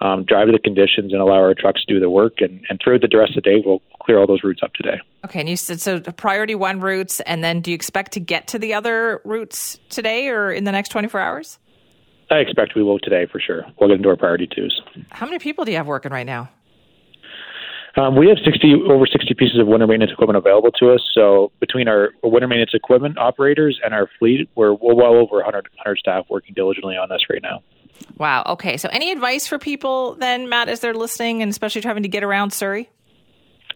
um, 0.00 0.24
drive 0.24 0.46
to 0.46 0.52
the 0.52 0.58
conditions, 0.58 1.12
and 1.12 1.20
allow 1.20 1.34
our 1.34 1.54
trucks 1.54 1.84
to 1.84 1.94
do 1.94 2.00
the 2.00 2.10
work. 2.10 2.40
And, 2.40 2.64
and 2.68 2.80
throughout 2.82 3.00
the 3.00 3.16
rest 3.16 3.36
of 3.36 3.42
the 3.42 3.50
day, 3.50 3.62
we'll 3.64 3.82
clear 4.02 4.18
all 4.18 4.26
those 4.26 4.42
routes 4.42 4.60
up 4.62 4.72
today. 4.74 5.00
Okay, 5.24 5.40
and 5.40 5.48
you 5.48 5.56
said 5.56 5.80
so 5.80 6.00
priority 6.00 6.54
one 6.54 6.80
routes, 6.80 7.20
and 7.20 7.42
then 7.42 7.60
do 7.60 7.70
you 7.70 7.74
expect 7.74 8.12
to 8.12 8.20
get 8.20 8.48
to 8.48 8.58
the 8.58 8.74
other 8.74 9.20
routes 9.24 9.78
today 9.88 10.28
or 10.28 10.52
in 10.52 10.64
the 10.64 10.72
next 10.72 10.90
24 10.90 11.20
hours? 11.20 11.58
I 12.30 12.36
expect 12.36 12.74
we 12.74 12.82
will 12.82 12.98
today 12.98 13.26
for 13.30 13.40
sure. 13.40 13.64
We'll 13.78 13.88
get 13.88 13.96
into 13.96 14.08
our 14.08 14.16
priority 14.16 14.48
twos. 14.52 14.80
How 15.10 15.26
many 15.26 15.38
people 15.38 15.64
do 15.64 15.70
you 15.70 15.76
have 15.76 15.86
working 15.86 16.12
right 16.12 16.26
now? 16.26 16.50
Um, 17.96 18.16
we 18.16 18.28
have 18.28 18.38
60 18.44 18.74
over 18.90 19.06
60 19.06 19.34
pieces 19.34 19.60
of 19.60 19.68
winter 19.68 19.86
maintenance 19.86 20.10
equipment 20.12 20.36
available 20.36 20.72
to 20.72 20.92
us. 20.92 21.00
So 21.14 21.52
between 21.60 21.86
our 21.86 22.10
winter 22.24 22.48
maintenance 22.48 22.72
equipment 22.74 23.18
operators 23.18 23.78
and 23.84 23.94
our 23.94 24.08
fleet, 24.18 24.48
we're, 24.56 24.74
we're 24.74 24.94
well 24.94 25.14
over 25.14 25.36
100, 25.36 25.68
100 25.76 25.98
staff 25.98 26.24
working 26.28 26.54
diligently 26.54 26.96
on 26.96 27.08
this 27.08 27.22
right 27.30 27.42
now. 27.42 27.62
Wow. 28.18 28.44
Okay. 28.46 28.76
So 28.76 28.88
any 28.92 29.10
advice 29.10 29.46
for 29.46 29.58
people 29.58 30.14
then, 30.14 30.48
Matt, 30.48 30.68
as 30.68 30.80
they're 30.80 30.94
listening, 30.94 31.42
and 31.42 31.50
especially 31.50 31.82
having 31.82 32.02
to 32.02 32.08
get 32.08 32.22
around 32.22 32.52
Surrey? 32.52 32.88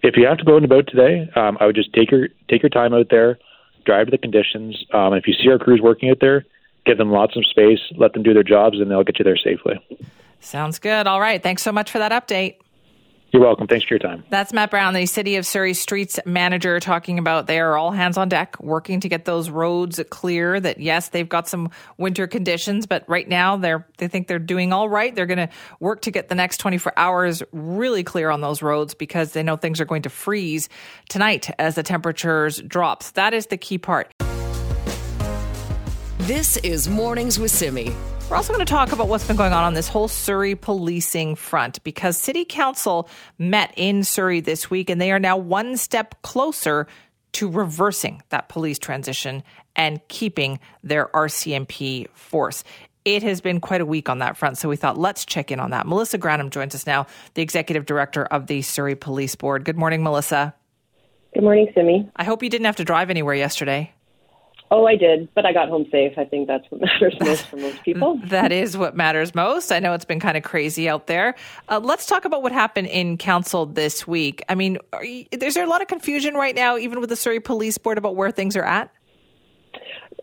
If 0.02 0.16
you 0.16 0.26
have 0.26 0.38
to 0.38 0.44
go 0.44 0.56
in 0.56 0.62
the 0.62 0.68
boat 0.68 0.86
today, 0.88 1.28
um, 1.34 1.58
I 1.60 1.66
would 1.66 1.74
just 1.74 1.92
take 1.92 2.10
your 2.10 2.28
take 2.48 2.62
your 2.62 2.70
time 2.70 2.94
out 2.94 3.08
there, 3.10 3.38
drive 3.84 4.06
to 4.06 4.10
the 4.10 4.18
conditions. 4.18 4.84
Um, 4.92 5.14
if 5.14 5.26
you 5.26 5.34
see 5.34 5.50
our 5.50 5.58
crews 5.58 5.80
working 5.82 6.08
out 6.10 6.18
there, 6.20 6.44
give 6.86 6.98
them 6.98 7.10
lots 7.10 7.36
of 7.36 7.44
space, 7.46 7.80
let 7.96 8.12
them 8.12 8.22
do 8.22 8.32
their 8.32 8.44
jobs, 8.44 8.80
and 8.80 8.90
they'll 8.90 9.02
get 9.02 9.18
you 9.18 9.24
there 9.24 9.36
safely. 9.36 9.74
Sounds 10.40 10.78
good. 10.78 11.06
All 11.08 11.20
right. 11.20 11.42
Thanks 11.42 11.62
so 11.62 11.72
much 11.72 11.90
for 11.90 11.98
that 11.98 12.12
update. 12.12 12.56
You're 13.30 13.42
welcome. 13.42 13.66
Thanks 13.66 13.84
for 13.84 13.94
your 13.94 13.98
time. 13.98 14.24
That's 14.30 14.54
Matt 14.54 14.70
Brown, 14.70 14.94
the 14.94 15.04
City 15.04 15.36
of 15.36 15.44
Surrey 15.44 15.74
Streets 15.74 16.18
manager, 16.24 16.80
talking 16.80 17.18
about 17.18 17.46
they 17.46 17.60
are 17.60 17.76
all 17.76 17.90
hands 17.90 18.16
on 18.16 18.30
deck, 18.30 18.58
working 18.58 19.00
to 19.00 19.08
get 19.08 19.26
those 19.26 19.50
roads 19.50 20.00
clear. 20.08 20.58
That 20.58 20.80
yes, 20.80 21.10
they've 21.10 21.28
got 21.28 21.46
some 21.46 21.70
winter 21.98 22.26
conditions, 22.26 22.86
but 22.86 23.04
right 23.06 23.28
now 23.28 23.58
they're 23.58 23.86
they 23.98 24.08
think 24.08 24.28
they're 24.28 24.38
doing 24.38 24.72
all 24.72 24.88
right. 24.88 25.14
They're 25.14 25.26
going 25.26 25.46
to 25.46 25.50
work 25.78 26.00
to 26.02 26.10
get 26.10 26.30
the 26.30 26.34
next 26.34 26.56
24 26.58 26.94
hours 26.96 27.42
really 27.52 28.02
clear 28.02 28.30
on 28.30 28.40
those 28.40 28.62
roads 28.62 28.94
because 28.94 29.32
they 29.32 29.42
know 29.42 29.56
things 29.56 29.78
are 29.78 29.84
going 29.84 30.02
to 30.02 30.10
freeze 30.10 30.70
tonight 31.10 31.50
as 31.58 31.74
the 31.74 31.82
temperatures 31.82 32.62
drops. 32.62 33.10
That 33.10 33.34
is 33.34 33.46
the 33.46 33.58
key 33.58 33.76
part. 33.76 34.10
This 36.20 36.56
is 36.58 36.88
Mornings 36.88 37.38
with 37.38 37.50
Simi. 37.50 37.92
We're 38.28 38.36
also 38.36 38.52
going 38.52 38.64
to 38.64 38.70
talk 38.70 38.92
about 38.92 39.08
what's 39.08 39.26
been 39.26 39.36
going 39.36 39.54
on 39.54 39.64
on 39.64 39.72
this 39.72 39.88
whole 39.88 40.06
Surrey 40.06 40.54
policing 40.54 41.34
front 41.34 41.82
because 41.82 42.18
City 42.18 42.44
Council 42.44 43.08
met 43.38 43.72
in 43.74 44.04
Surrey 44.04 44.40
this 44.40 44.68
week 44.68 44.90
and 44.90 45.00
they 45.00 45.12
are 45.12 45.18
now 45.18 45.38
one 45.38 45.78
step 45.78 46.20
closer 46.20 46.86
to 47.32 47.48
reversing 47.48 48.22
that 48.28 48.50
police 48.50 48.78
transition 48.78 49.42
and 49.76 50.06
keeping 50.08 50.60
their 50.82 51.06
RCMP 51.06 52.06
force. 52.10 52.64
It 53.06 53.22
has 53.22 53.40
been 53.40 53.60
quite 53.60 53.80
a 53.80 53.86
week 53.86 54.10
on 54.10 54.18
that 54.18 54.36
front, 54.36 54.58
so 54.58 54.68
we 54.68 54.76
thought 54.76 54.98
let's 54.98 55.24
check 55.24 55.50
in 55.50 55.58
on 55.58 55.70
that. 55.70 55.86
Melissa 55.86 56.18
Granum 56.18 56.50
joins 56.50 56.74
us 56.74 56.86
now, 56.86 57.06
the 57.32 57.40
executive 57.40 57.86
director 57.86 58.26
of 58.26 58.46
the 58.46 58.60
Surrey 58.60 58.94
Police 58.94 59.36
Board. 59.36 59.64
Good 59.64 59.78
morning, 59.78 60.02
Melissa. 60.02 60.54
Good 61.32 61.44
morning, 61.44 61.68
Simi. 61.74 62.10
I 62.14 62.24
hope 62.24 62.42
you 62.42 62.50
didn't 62.50 62.66
have 62.66 62.76
to 62.76 62.84
drive 62.84 63.08
anywhere 63.08 63.34
yesterday. 63.34 63.94
Oh, 64.70 64.86
I 64.86 64.96
did, 64.96 65.28
but 65.34 65.46
I 65.46 65.52
got 65.52 65.68
home 65.68 65.86
safe. 65.90 66.12
I 66.18 66.24
think 66.24 66.46
that's 66.46 66.64
what 66.70 66.80
matters 66.82 67.16
most 67.20 67.46
for 67.46 67.56
most 67.56 67.82
people. 67.82 68.20
that 68.24 68.52
is 68.52 68.76
what 68.76 68.96
matters 68.96 69.34
most. 69.34 69.72
I 69.72 69.78
know 69.78 69.94
it's 69.94 70.04
been 70.04 70.20
kind 70.20 70.36
of 70.36 70.42
crazy 70.42 70.88
out 70.88 71.06
there. 71.06 71.34
Uh, 71.68 71.80
let's 71.82 72.06
talk 72.06 72.24
about 72.24 72.42
what 72.42 72.52
happened 72.52 72.88
in 72.88 73.16
council 73.16 73.64
this 73.64 74.06
week. 74.06 74.42
I 74.48 74.54
mean, 74.54 74.78
you, 75.02 75.24
is 75.32 75.54
there 75.54 75.64
a 75.64 75.68
lot 75.68 75.80
of 75.80 75.88
confusion 75.88 76.34
right 76.34 76.54
now, 76.54 76.76
even 76.76 77.00
with 77.00 77.08
the 77.08 77.16
Surrey 77.16 77.40
Police 77.40 77.78
Board, 77.78 77.98
about 77.98 78.14
where 78.16 78.30
things 78.30 78.56
are 78.56 78.64
at? 78.64 78.92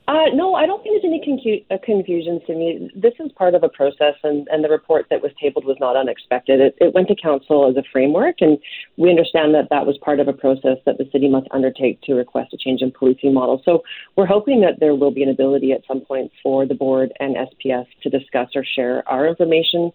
Uh, 0.07 0.25
no, 0.35 0.53
I 0.53 0.67
don't 0.67 0.83
think 0.83 1.01
there's 1.01 1.11
any 1.11 1.23
confu- 1.25 1.65
uh, 1.71 1.77
confusion 1.83 2.39
to 2.45 2.53
me. 2.53 2.91
This 2.95 3.13
is 3.19 3.31
part 3.31 3.55
of 3.55 3.63
a 3.63 3.69
process, 3.69 4.13
and, 4.23 4.47
and 4.51 4.63
the 4.63 4.69
report 4.69 5.07
that 5.09 5.23
was 5.23 5.31
tabled 5.41 5.65
was 5.65 5.77
not 5.79 5.95
unexpected. 5.95 6.59
It, 6.59 6.77
it 6.79 6.93
went 6.93 7.07
to 7.07 7.15
council 7.15 7.67
as 7.67 7.75
a 7.75 7.83
framework, 7.91 8.35
and 8.39 8.59
we 8.97 9.09
understand 9.09 9.55
that 9.55 9.69
that 9.71 9.87
was 9.87 9.97
part 9.97 10.19
of 10.19 10.27
a 10.27 10.33
process 10.33 10.77
that 10.85 10.99
the 10.99 11.09
city 11.11 11.27
must 11.27 11.47
undertake 11.49 12.01
to 12.03 12.13
request 12.13 12.53
a 12.53 12.57
change 12.57 12.83
in 12.83 12.91
policing 12.91 13.33
model. 13.33 13.63
So 13.65 13.81
we're 14.15 14.27
hoping 14.27 14.61
that 14.61 14.79
there 14.79 14.93
will 14.93 15.11
be 15.11 15.23
an 15.23 15.29
ability 15.29 15.71
at 15.71 15.81
some 15.87 16.01
point 16.01 16.31
for 16.43 16.67
the 16.67 16.75
board 16.75 17.11
and 17.19 17.35
SPS 17.35 17.87
to 18.03 18.09
discuss 18.09 18.49
or 18.53 18.63
share 18.63 19.07
our 19.09 19.27
information 19.27 19.91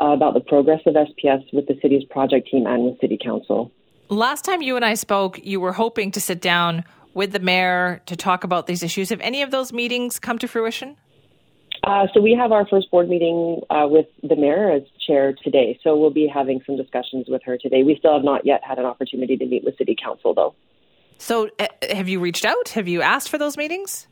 uh, 0.00 0.06
about 0.06 0.34
the 0.34 0.40
progress 0.40 0.82
of 0.86 0.94
SPS 0.94 1.42
with 1.52 1.66
the 1.66 1.76
city's 1.82 2.04
project 2.04 2.48
team 2.48 2.64
and 2.64 2.84
with 2.84 3.00
city 3.00 3.18
council. 3.20 3.72
Last 4.08 4.44
time 4.44 4.62
you 4.62 4.76
and 4.76 4.84
I 4.84 4.94
spoke, 4.94 5.40
you 5.42 5.58
were 5.58 5.72
hoping 5.72 6.12
to 6.12 6.20
sit 6.20 6.40
down 6.40 6.84
with 7.14 7.32
the 7.32 7.38
mayor 7.38 8.00
to 8.06 8.16
talk 8.16 8.44
about 8.44 8.66
these 8.66 8.82
issues. 8.82 9.10
Have 9.10 9.20
any 9.20 9.42
of 9.42 9.50
those 9.50 9.72
meetings 9.72 10.18
come 10.18 10.38
to 10.38 10.48
fruition? 10.48 10.96
Uh, 11.84 12.06
so 12.12 12.20
we 12.20 12.34
have 12.34 12.52
our 12.52 12.66
first 12.66 12.90
board 12.90 13.08
meeting 13.08 13.60
uh, 13.70 13.86
with 13.88 14.06
the 14.22 14.36
mayor 14.36 14.70
as 14.70 14.82
chair 15.06 15.34
today. 15.44 15.78
So 15.82 15.96
we'll 15.96 16.10
be 16.10 16.26
having 16.26 16.60
some 16.66 16.76
discussions 16.76 17.26
with 17.28 17.42
her 17.44 17.56
today. 17.56 17.82
We 17.82 17.96
still 17.98 18.14
have 18.14 18.24
not 18.24 18.44
yet 18.44 18.62
had 18.64 18.78
an 18.78 18.84
opportunity 18.84 19.36
to 19.36 19.46
meet 19.46 19.64
with 19.64 19.76
city 19.78 19.96
council, 20.02 20.34
though. 20.34 20.54
So 21.18 21.50
uh, 21.58 21.66
have 21.90 22.08
you 22.08 22.20
reached 22.20 22.44
out? 22.44 22.70
Have 22.70 22.88
you 22.88 23.00
asked 23.02 23.28
for 23.28 23.38
those 23.38 23.56
meetings? 23.56 24.06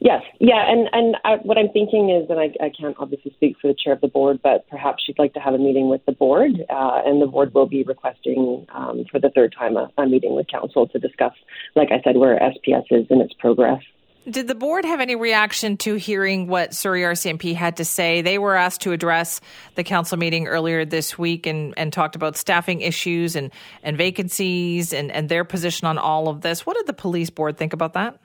Yes, 0.00 0.22
yeah, 0.38 0.70
and 0.70 0.88
and 0.92 1.16
I, 1.24 1.36
what 1.42 1.58
I'm 1.58 1.70
thinking 1.70 2.10
is, 2.10 2.30
and 2.30 2.38
I, 2.38 2.52
I 2.64 2.70
can't 2.70 2.96
obviously 2.98 3.32
speak 3.32 3.56
for 3.60 3.68
the 3.68 3.74
chair 3.74 3.92
of 3.92 4.00
the 4.00 4.08
board, 4.08 4.40
but 4.42 4.68
perhaps 4.68 5.02
she'd 5.04 5.18
like 5.18 5.34
to 5.34 5.40
have 5.40 5.54
a 5.54 5.58
meeting 5.58 5.88
with 5.88 6.04
the 6.06 6.12
board, 6.12 6.52
uh, 6.70 7.02
and 7.04 7.20
the 7.20 7.26
board 7.26 7.52
will 7.54 7.66
be 7.66 7.82
requesting 7.82 8.66
um, 8.74 9.04
for 9.10 9.18
the 9.18 9.30
third 9.30 9.54
time 9.58 9.76
a, 9.76 9.90
a 9.98 10.06
meeting 10.06 10.34
with 10.34 10.46
council 10.48 10.86
to 10.88 10.98
discuss, 10.98 11.32
like 11.74 11.88
I 11.90 12.00
said, 12.02 12.16
where 12.16 12.38
SPS 12.38 12.84
is 12.90 13.06
in 13.10 13.20
its 13.20 13.34
progress. 13.34 13.82
Did 14.28 14.48
the 14.48 14.54
board 14.54 14.84
have 14.84 15.00
any 15.00 15.16
reaction 15.16 15.78
to 15.78 15.94
hearing 15.94 16.46
what 16.46 16.74
Surrey 16.74 17.02
RCMP 17.02 17.54
had 17.54 17.78
to 17.78 17.86
say? 17.86 18.20
They 18.20 18.38
were 18.38 18.54
asked 18.54 18.82
to 18.82 18.92
address 18.92 19.40
the 19.76 19.82
council 19.82 20.18
meeting 20.18 20.46
earlier 20.46 20.84
this 20.84 21.18
week 21.18 21.46
and, 21.46 21.72
and 21.78 21.90
talked 21.90 22.16
about 22.16 22.36
staffing 22.36 22.82
issues 22.82 23.34
and, 23.34 23.50
and 23.82 23.96
vacancies 23.96 24.92
and, 24.92 25.10
and 25.10 25.30
their 25.30 25.44
position 25.44 25.86
on 25.86 25.96
all 25.96 26.28
of 26.28 26.42
this. 26.42 26.66
What 26.66 26.76
did 26.76 26.86
the 26.86 26.92
police 26.92 27.30
board 27.30 27.56
think 27.56 27.72
about 27.72 27.94
that? 27.94 28.18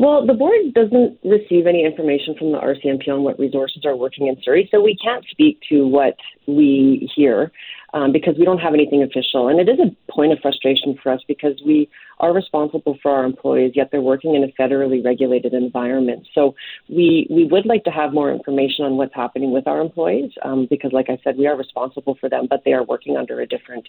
Well, 0.00 0.26
the 0.26 0.32
board 0.32 0.72
doesn't 0.72 1.18
receive 1.24 1.66
any 1.66 1.84
information 1.84 2.34
from 2.38 2.52
the 2.52 2.58
RCMP 2.58 3.06
on 3.08 3.22
what 3.22 3.38
resources 3.38 3.84
are 3.84 3.94
working 3.94 4.28
in 4.28 4.36
Surrey, 4.42 4.66
so 4.70 4.80
we 4.80 4.96
can't 4.96 5.22
speak 5.30 5.58
to 5.68 5.86
what 5.86 6.16
we 6.46 7.06
hear 7.14 7.52
um, 7.92 8.10
because 8.10 8.34
we 8.38 8.46
don't 8.46 8.60
have 8.60 8.72
anything 8.72 9.02
official. 9.02 9.48
And 9.48 9.60
it 9.60 9.68
is 9.68 9.78
a 9.78 10.10
point 10.10 10.32
of 10.32 10.38
frustration 10.40 10.96
for 11.02 11.12
us 11.12 11.20
because 11.28 11.60
we 11.66 11.90
are 12.18 12.32
responsible 12.32 12.96
for 13.02 13.10
our 13.10 13.24
employees, 13.24 13.72
yet 13.74 13.90
they're 13.92 14.00
working 14.00 14.34
in 14.34 14.42
a 14.42 14.48
federally 14.58 15.04
regulated 15.04 15.52
environment. 15.52 16.26
So 16.34 16.54
we 16.88 17.26
we 17.28 17.44
would 17.44 17.66
like 17.66 17.84
to 17.84 17.90
have 17.90 18.14
more 18.14 18.32
information 18.32 18.86
on 18.86 18.96
what's 18.96 19.14
happening 19.14 19.52
with 19.52 19.66
our 19.66 19.82
employees 19.82 20.32
um, 20.42 20.66
because, 20.70 20.94
like 20.94 21.10
I 21.10 21.18
said, 21.22 21.36
we 21.36 21.46
are 21.46 21.58
responsible 21.58 22.16
for 22.18 22.30
them, 22.30 22.46
but 22.48 22.62
they 22.64 22.72
are 22.72 22.84
working 22.84 23.18
under 23.18 23.42
a 23.42 23.46
different 23.46 23.86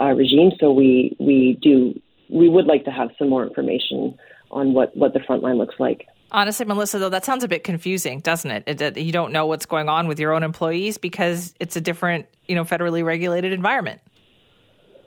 uh, 0.00 0.06
regime. 0.06 0.50
So 0.58 0.72
we 0.72 1.16
we 1.20 1.56
do 1.62 1.94
we 2.28 2.48
would 2.48 2.66
like 2.66 2.84
to 2.84 2.90
have 2.90 3.10
some 3.18 3.28
more 3.28 3.46
information 3.46 4.18
on 4.50 4.74
what 4.74 4.96
what 4.96 5.14
the 5.14 5.20
front 5.20 5.42
line 5.42 5.58
looks 5.58 5.76
like. 5.78 6.06
Honestly, 6.32 6.64
Melissa, 6.64 6.98
though, 6.98 7.10
that 7.10 7.26
sounds 7.26 7.44
a 7.44 7.48
bit 7.48 7.62
confusing, 7.62 8.20
doesn't 8.20 8.50
it? 8.50 8.64
it? 8.66 8.80
it? 8.80 8.96
You 8.96 9.12
don't 9.12 9.32
know 9.32 9.46
what's 9.46 9.66
going 9.66 9.90
on 9.90 10.08
with 10.08 10.18
your 10.18 10.32
own 10.32 10.42
employees 10.42 10.96
because 10.96 11.54
it's 11.60 11.76
a 11.76 11.80
different, 11.80 12.26
you 12.48 12.54
know, 12.54 12.64
federally 12.64 13.04
regulated 13.04 13.52
environment. 13.52 14.00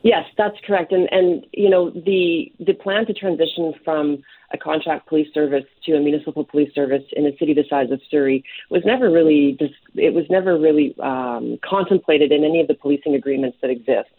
Yes, 0.03 0.25
that's 0.37 0.55
correct. 0.67 0.91
And 0.91 1.09
and 1.11 1.47
you 1.51 1.67
know 1.67 1.89
the 1.89 2.51
the 2.59 2.73
plan 2.73 3.07
to 3.07 3.13
transition 3.13 3.73
from 3.83 4.21
a 4.53 4.57
contract 4.57 5.07
police 5.07 5.33
service 5.33 5.63
to 5.85 5.93
a 5.93 5.99
municipal 5.99 6.43
police 6.45 6.71
service 6.75 7.01
in 7.13 7.25
a 7.25 7.35
city 7.37 7.55
the 7.55 7.63
size 7.67 7.89
of 7.89 7.99
Surrey 8.11 8.43
was 8.69 8.83
never 8.85 9.09
really 9.09 9.57
it 9.95 10.13
was 10.13 10.25
never 10.29 10.59
really 10.59 10.95
um, 11.01 11.57
contemplated 11.67 12.31
in 12.31 12.43
any 12.43 12.61
of 12.61 12.67
the 12.67 12.75
policing 12.75 13.15
agreements 13.15 13.57
that 13.61 13.71
exist. 13.71 14.09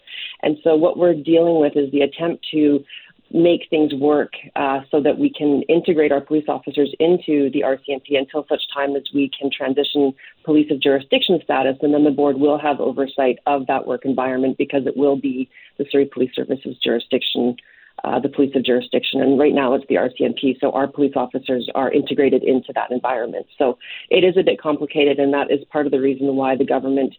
And 0.42 0.56
so 0.62 0.76
what 0.76 0.98
we're 0.98 1.14
dealing 1.14 1.60
with 1.60 1.76
is 1.76 1.90
the 1.92 2.00
attempt 2.00 2.46
to 2.52 2.84
make 3.32 3.68
things 3.70 3.92
work 3.94 4.32
uh, 4.54 4.80
so 4.90 5.00
that 5.00 5.18
we 5.18 5.30
can 5.30 5.62
integrate 5.62 6.12
our 6.12 6.20
police 6.20 6.44
officers 6.48 6.94
into 7.00 7.50
the 7.50 7.62
RCMP 7.62 8.16
until 8.16 8.46
such 8.48 8.62
time 8.72 8.94
as 8.94 9.02
we 9.12 9.30
can 9.38 9.50
transition 9.50 10.14
police 10.44 10.70
of 10.70 10.80
jurisdiction 10.80 11.40
status, 11.42 11.76
and 11.82 11.92
then 11.92 12.04
the 12.04 12.10
board 12.10 12.38
will 12.38 12.58
have 12.58 12.80
oversight 12.80 13.38
of 13.46 13.66
that 13.66 13.86
work 13.86 14.04
environment 14.04 14.56
because 14.58 14.86
it 14.86 14.96
will 14.96 15.16
be 15.16 15.48
the 15.78 15.84
Surrey 15.90 16.06
Police 16.06 16.30
Service's 16.34 16.76
jurisdiction. 16.82 17.56
Uh, 18.04 18.20
the 18.20 18.28
police 18.28 18.54
of 18.54 18.62
jurisdiction, 18.62 19.22
and 19.22 19.38
right 19.38 19.54
now 19.54 19.72
it's 19.74 19.86
the 19.88 19.94
RCMP. 19.94 20.60
So 20.60 20.70
our 20.72 20.86
police 20.86 21.14
officers 21.16 21.68
are 21.74 21.90
integrated 21.90 22.44
into 22.44 22.72
that 22.74 22.90
environment. 22.90 23.46
So 23.56 23.78
it 24.10 24.22
is 24.22 24.36
a 24.36 24.42
bit 24.42 24.60
complicated, 24.60 25.18
and 25.18 25.32
that 25.32 25.50
is 25.50 25.64
part 25.72 25.86
of 25.86 25.92
the 25.92 26.00
reason 26.00 26.36
why 26.36 26.56
the 26.56 26.64
government 26.64 27.14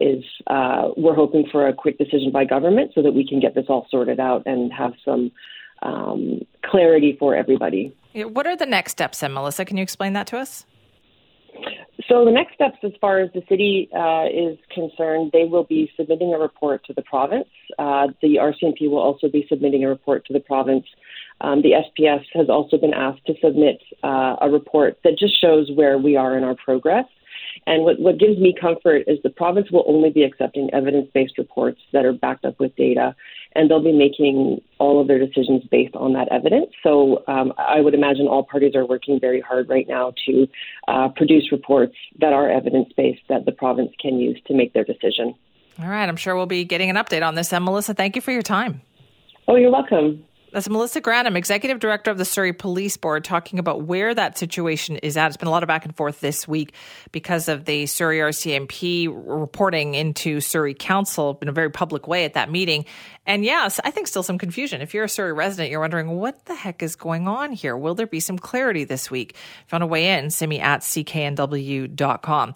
is 0.00 0.24
uh, 0.48 0.88
we're 0.96 1.14
hoping 1.14 1.46
for 1.52 1.68
a 1.68 1.72
quick 1.72 1.98
decision 1.98 2.30
by 2.32 2.44
government 2.44 2.92
so 2.94 3.02
that 3.02 3.12
we 3.12 3.26
can 3.26 3.40
get 3.40 3.54
this 3.54 3.66
all 3.68 3.86
sorted 3.90 4.18
out 4.18 4.42
and 4.46 4.72
have 4.72 4.94
some 5.04 5.30
um, 5.82 6.40
clarity 6.64 7.16
for 7.18 7.34
everybody. 7.34 7.94
What 8.14 8.46
are 8.46 8.56
the 8.56 8.66
next 8.66 8.92
steps 8.92 9.20
then, 9.20 9.32
Melissa? 9.32 9.64
Can 9.64 9.76
you 9.76 9.82
explain 9.82 10.12
that 10.14 10.26
to 10.28 10.38
us? 10.38 10.66
So 12.08 12.24
the 12.24 12.30
next 12.30 12.54
steps, 12.54 12.78
as 12.82 12.92
far 13.00 13.20
as 13.20 13.30
the 13.32 13.42
city 13.48 13.88
uh, 13.94 14.24
is 14.26 14.58
concerned, 14.72 15.30
they 15.32 15.44
will 15.44 15.64
be 15.64 15.90
submitting 15.96 16.32
a 16.32 16.38
report 16.38 16.84
to 16.86 16.94
the 16.94 17.02
province. 17.02 17.48
Uh, 17.78 18.08
the 18.22 18.36
RCMP 18.36 18.90
will 18.90 18.98
also 18.98 19.28
be 19.28 19.46
submitting 19.48 19.84
a 19.84 19.88
report 19.88 20.24
to 20.26 20.32
the 20.32 20.40
province. 20.40 20.86
Um, 21.42 21.60
the 21.60 21.72
SPS 21.72 22.24
has 22.32 22.48
also 22.48 22.78
been 22.78 22.94
asked 22.94 23.26
to 23.26 23.34
submit 23.42 23.82
uh, 24.02 24.36
a 24.40 24.48
report 24.50 24.98
that 25.04 25.18
just 25.18 25.38
shows 25.40 25.70
where 25.74 25.98
we 25.98 26.16
are 26.16 26.36
in 26.36 26.44
our 26.44 26.54
progress. 26.54 27.06
And 27.66 27.84
what, 27.84 28.00
what 28.00 28.18
gives 28.18 28.38
me 28.38 28.54
comfort 28.58 29.04
is 29.06 29.18
the 29.22 29.30
province 29.30 29.70
will 29.70 29.84
only 29.86 30.10
be 30.10 30.22
accepting 30.22 30.70
evidence 30.72 31.08
based 31.12 31.38
reports 31.38 31.80
that 31.92 32.04
are 32.04 32.12
backed 32.12 32.44
up 32.44 32.58
with 32.58 32.74
data, 32.76 33.14
and 33.54 33.70
they'll 33.70 33.82
be 33.82 33.92
making 33.92 34.60
all 34.78 35.00
of 35.00 35.08
their 35.08 35.18
decisions 35.18 35.62
based 35.70 35.94
on 35.94 36.12
that 36.14 36.28
evidence. 36.30 36.70
So 36.82 37.22
um, 37.28 37.52
I 37.58 37.80
would 37.80 37.94
imagine 37.94 38.26
all 38.26 38.44
parties 38.44 38.74
are 38.74 38.86
working 38.86 39.20
very 39.20 39.40
hard 39.40 39.68
right 39.68 39.86
now 39.88 40.12
to 40.26 40.46
uh, 40.88 41.08
produce 41.14 41.52
reports 41.52 41.94
that 42.20 42.32
are 42.32 42.50
evidence 42.50 42.88
based 42.96 43.22
that 43.28 43.44
the 43.44 43.52
province 43.52 43.92
can 44.00 44.18
use 44.18 44.40
to 44.46 44.54
make 44.54 44.72
their 44.72 44.84
decision. 44.84 45.34
All 45.80 45.88
right, 45.88 46.08
I'm 46.08 46.16
sure 46.16 46.36
we'll 46.36 46.46
be 46.46 46.64
getting 46.64 46.90
an 46.90 46.96
update 46.96 47.26
on 47.26 47.34
this. 47.34 47.52
And 47.52 47.64
Melissa, 47.64 47.94
thank 47.94 48.16
you 48.16 48.22
for 48.22 48.30
your 48.30 48.42
time. 48.42 48.82
Oh, 49.48 49.56
you're 49.56 49.70
welcome. 49.70 50.24
That's 50.52 50.68
Melissa 50.68 51.00
Granum, 51.00 51.34
Executive 51.34 51.80
Director 51.80 52.10
of 52.10 52.18
the 52.18 52.26
Surrey 52.26 52.52
Police 52.52 52.98
Board, 52.98 53.24
talking 53.24 53.58
about 53.58 53.84
where 53.84 54.14
that 54.14 54.36
situation 54.36 54.96
is 54.98 55.16
at. 55.16 55.28
It's 55.28 55.38
been 55.38 55.48
a 55.48 55.50
lot 55.50 55.62
of 55.62 55.66
back 55.66 55.86
and 55.86 55.96
forth 55.96 56.20
this 56.20 56.46
week 56.46 56.74
because 57.10 57.48
of 57.48 57.64
the 57.64 57.86
Surrey 57.86 58.18
RCMP 58.18 59.08
reporting 59.10 59.94
into 59.94 60.42
Surrey 60.42 60.74
Council 60.74 61.38
in 61.40 61.48
a 61.48 61.52
very 61.52 61.70
public 61.70 62.06
way 62.06 62.26
at 62.26 62.34
that 62.34 62.50
meeting. 62.50 62.84
And 63.24 63.46
yes, 63.46 63.80
I 63.82 63.90
think 63.90 64.08
still 64.08 64.22
some 64.22 64.36
confusion. 64.36 64.82
If 64.82 64.92
you're 64.92 65.04
a 65.04 65.08
Surrey 65.08 65.32
resident, 65.32 65.70
you're 65.70 65.80
wondering 65.80 66.10
what 66.10 66.44
the 66.44 66.54
heck 66.54 66.82
is 66.82 66.96
going 66.96 67.26
on 67.26 67.52
here. 67.52 67.74
Will 67.74 67.94
there 67.94 68.06
be 68.06 68.20
some 68.20 68.38
clarity 68.38 68.84
this 68.84 69.10
week? 69.10 69.32
If 69.32 69.72
you 69.72 69.76
want 69.76 69.82
to 69.82 69.86
weigh 69.86 70.18
in, 70.18 70.28
send 70.28 70.50
me 70.50 70.60
at 70.60 70.82
cknw.com. 70.82 72.52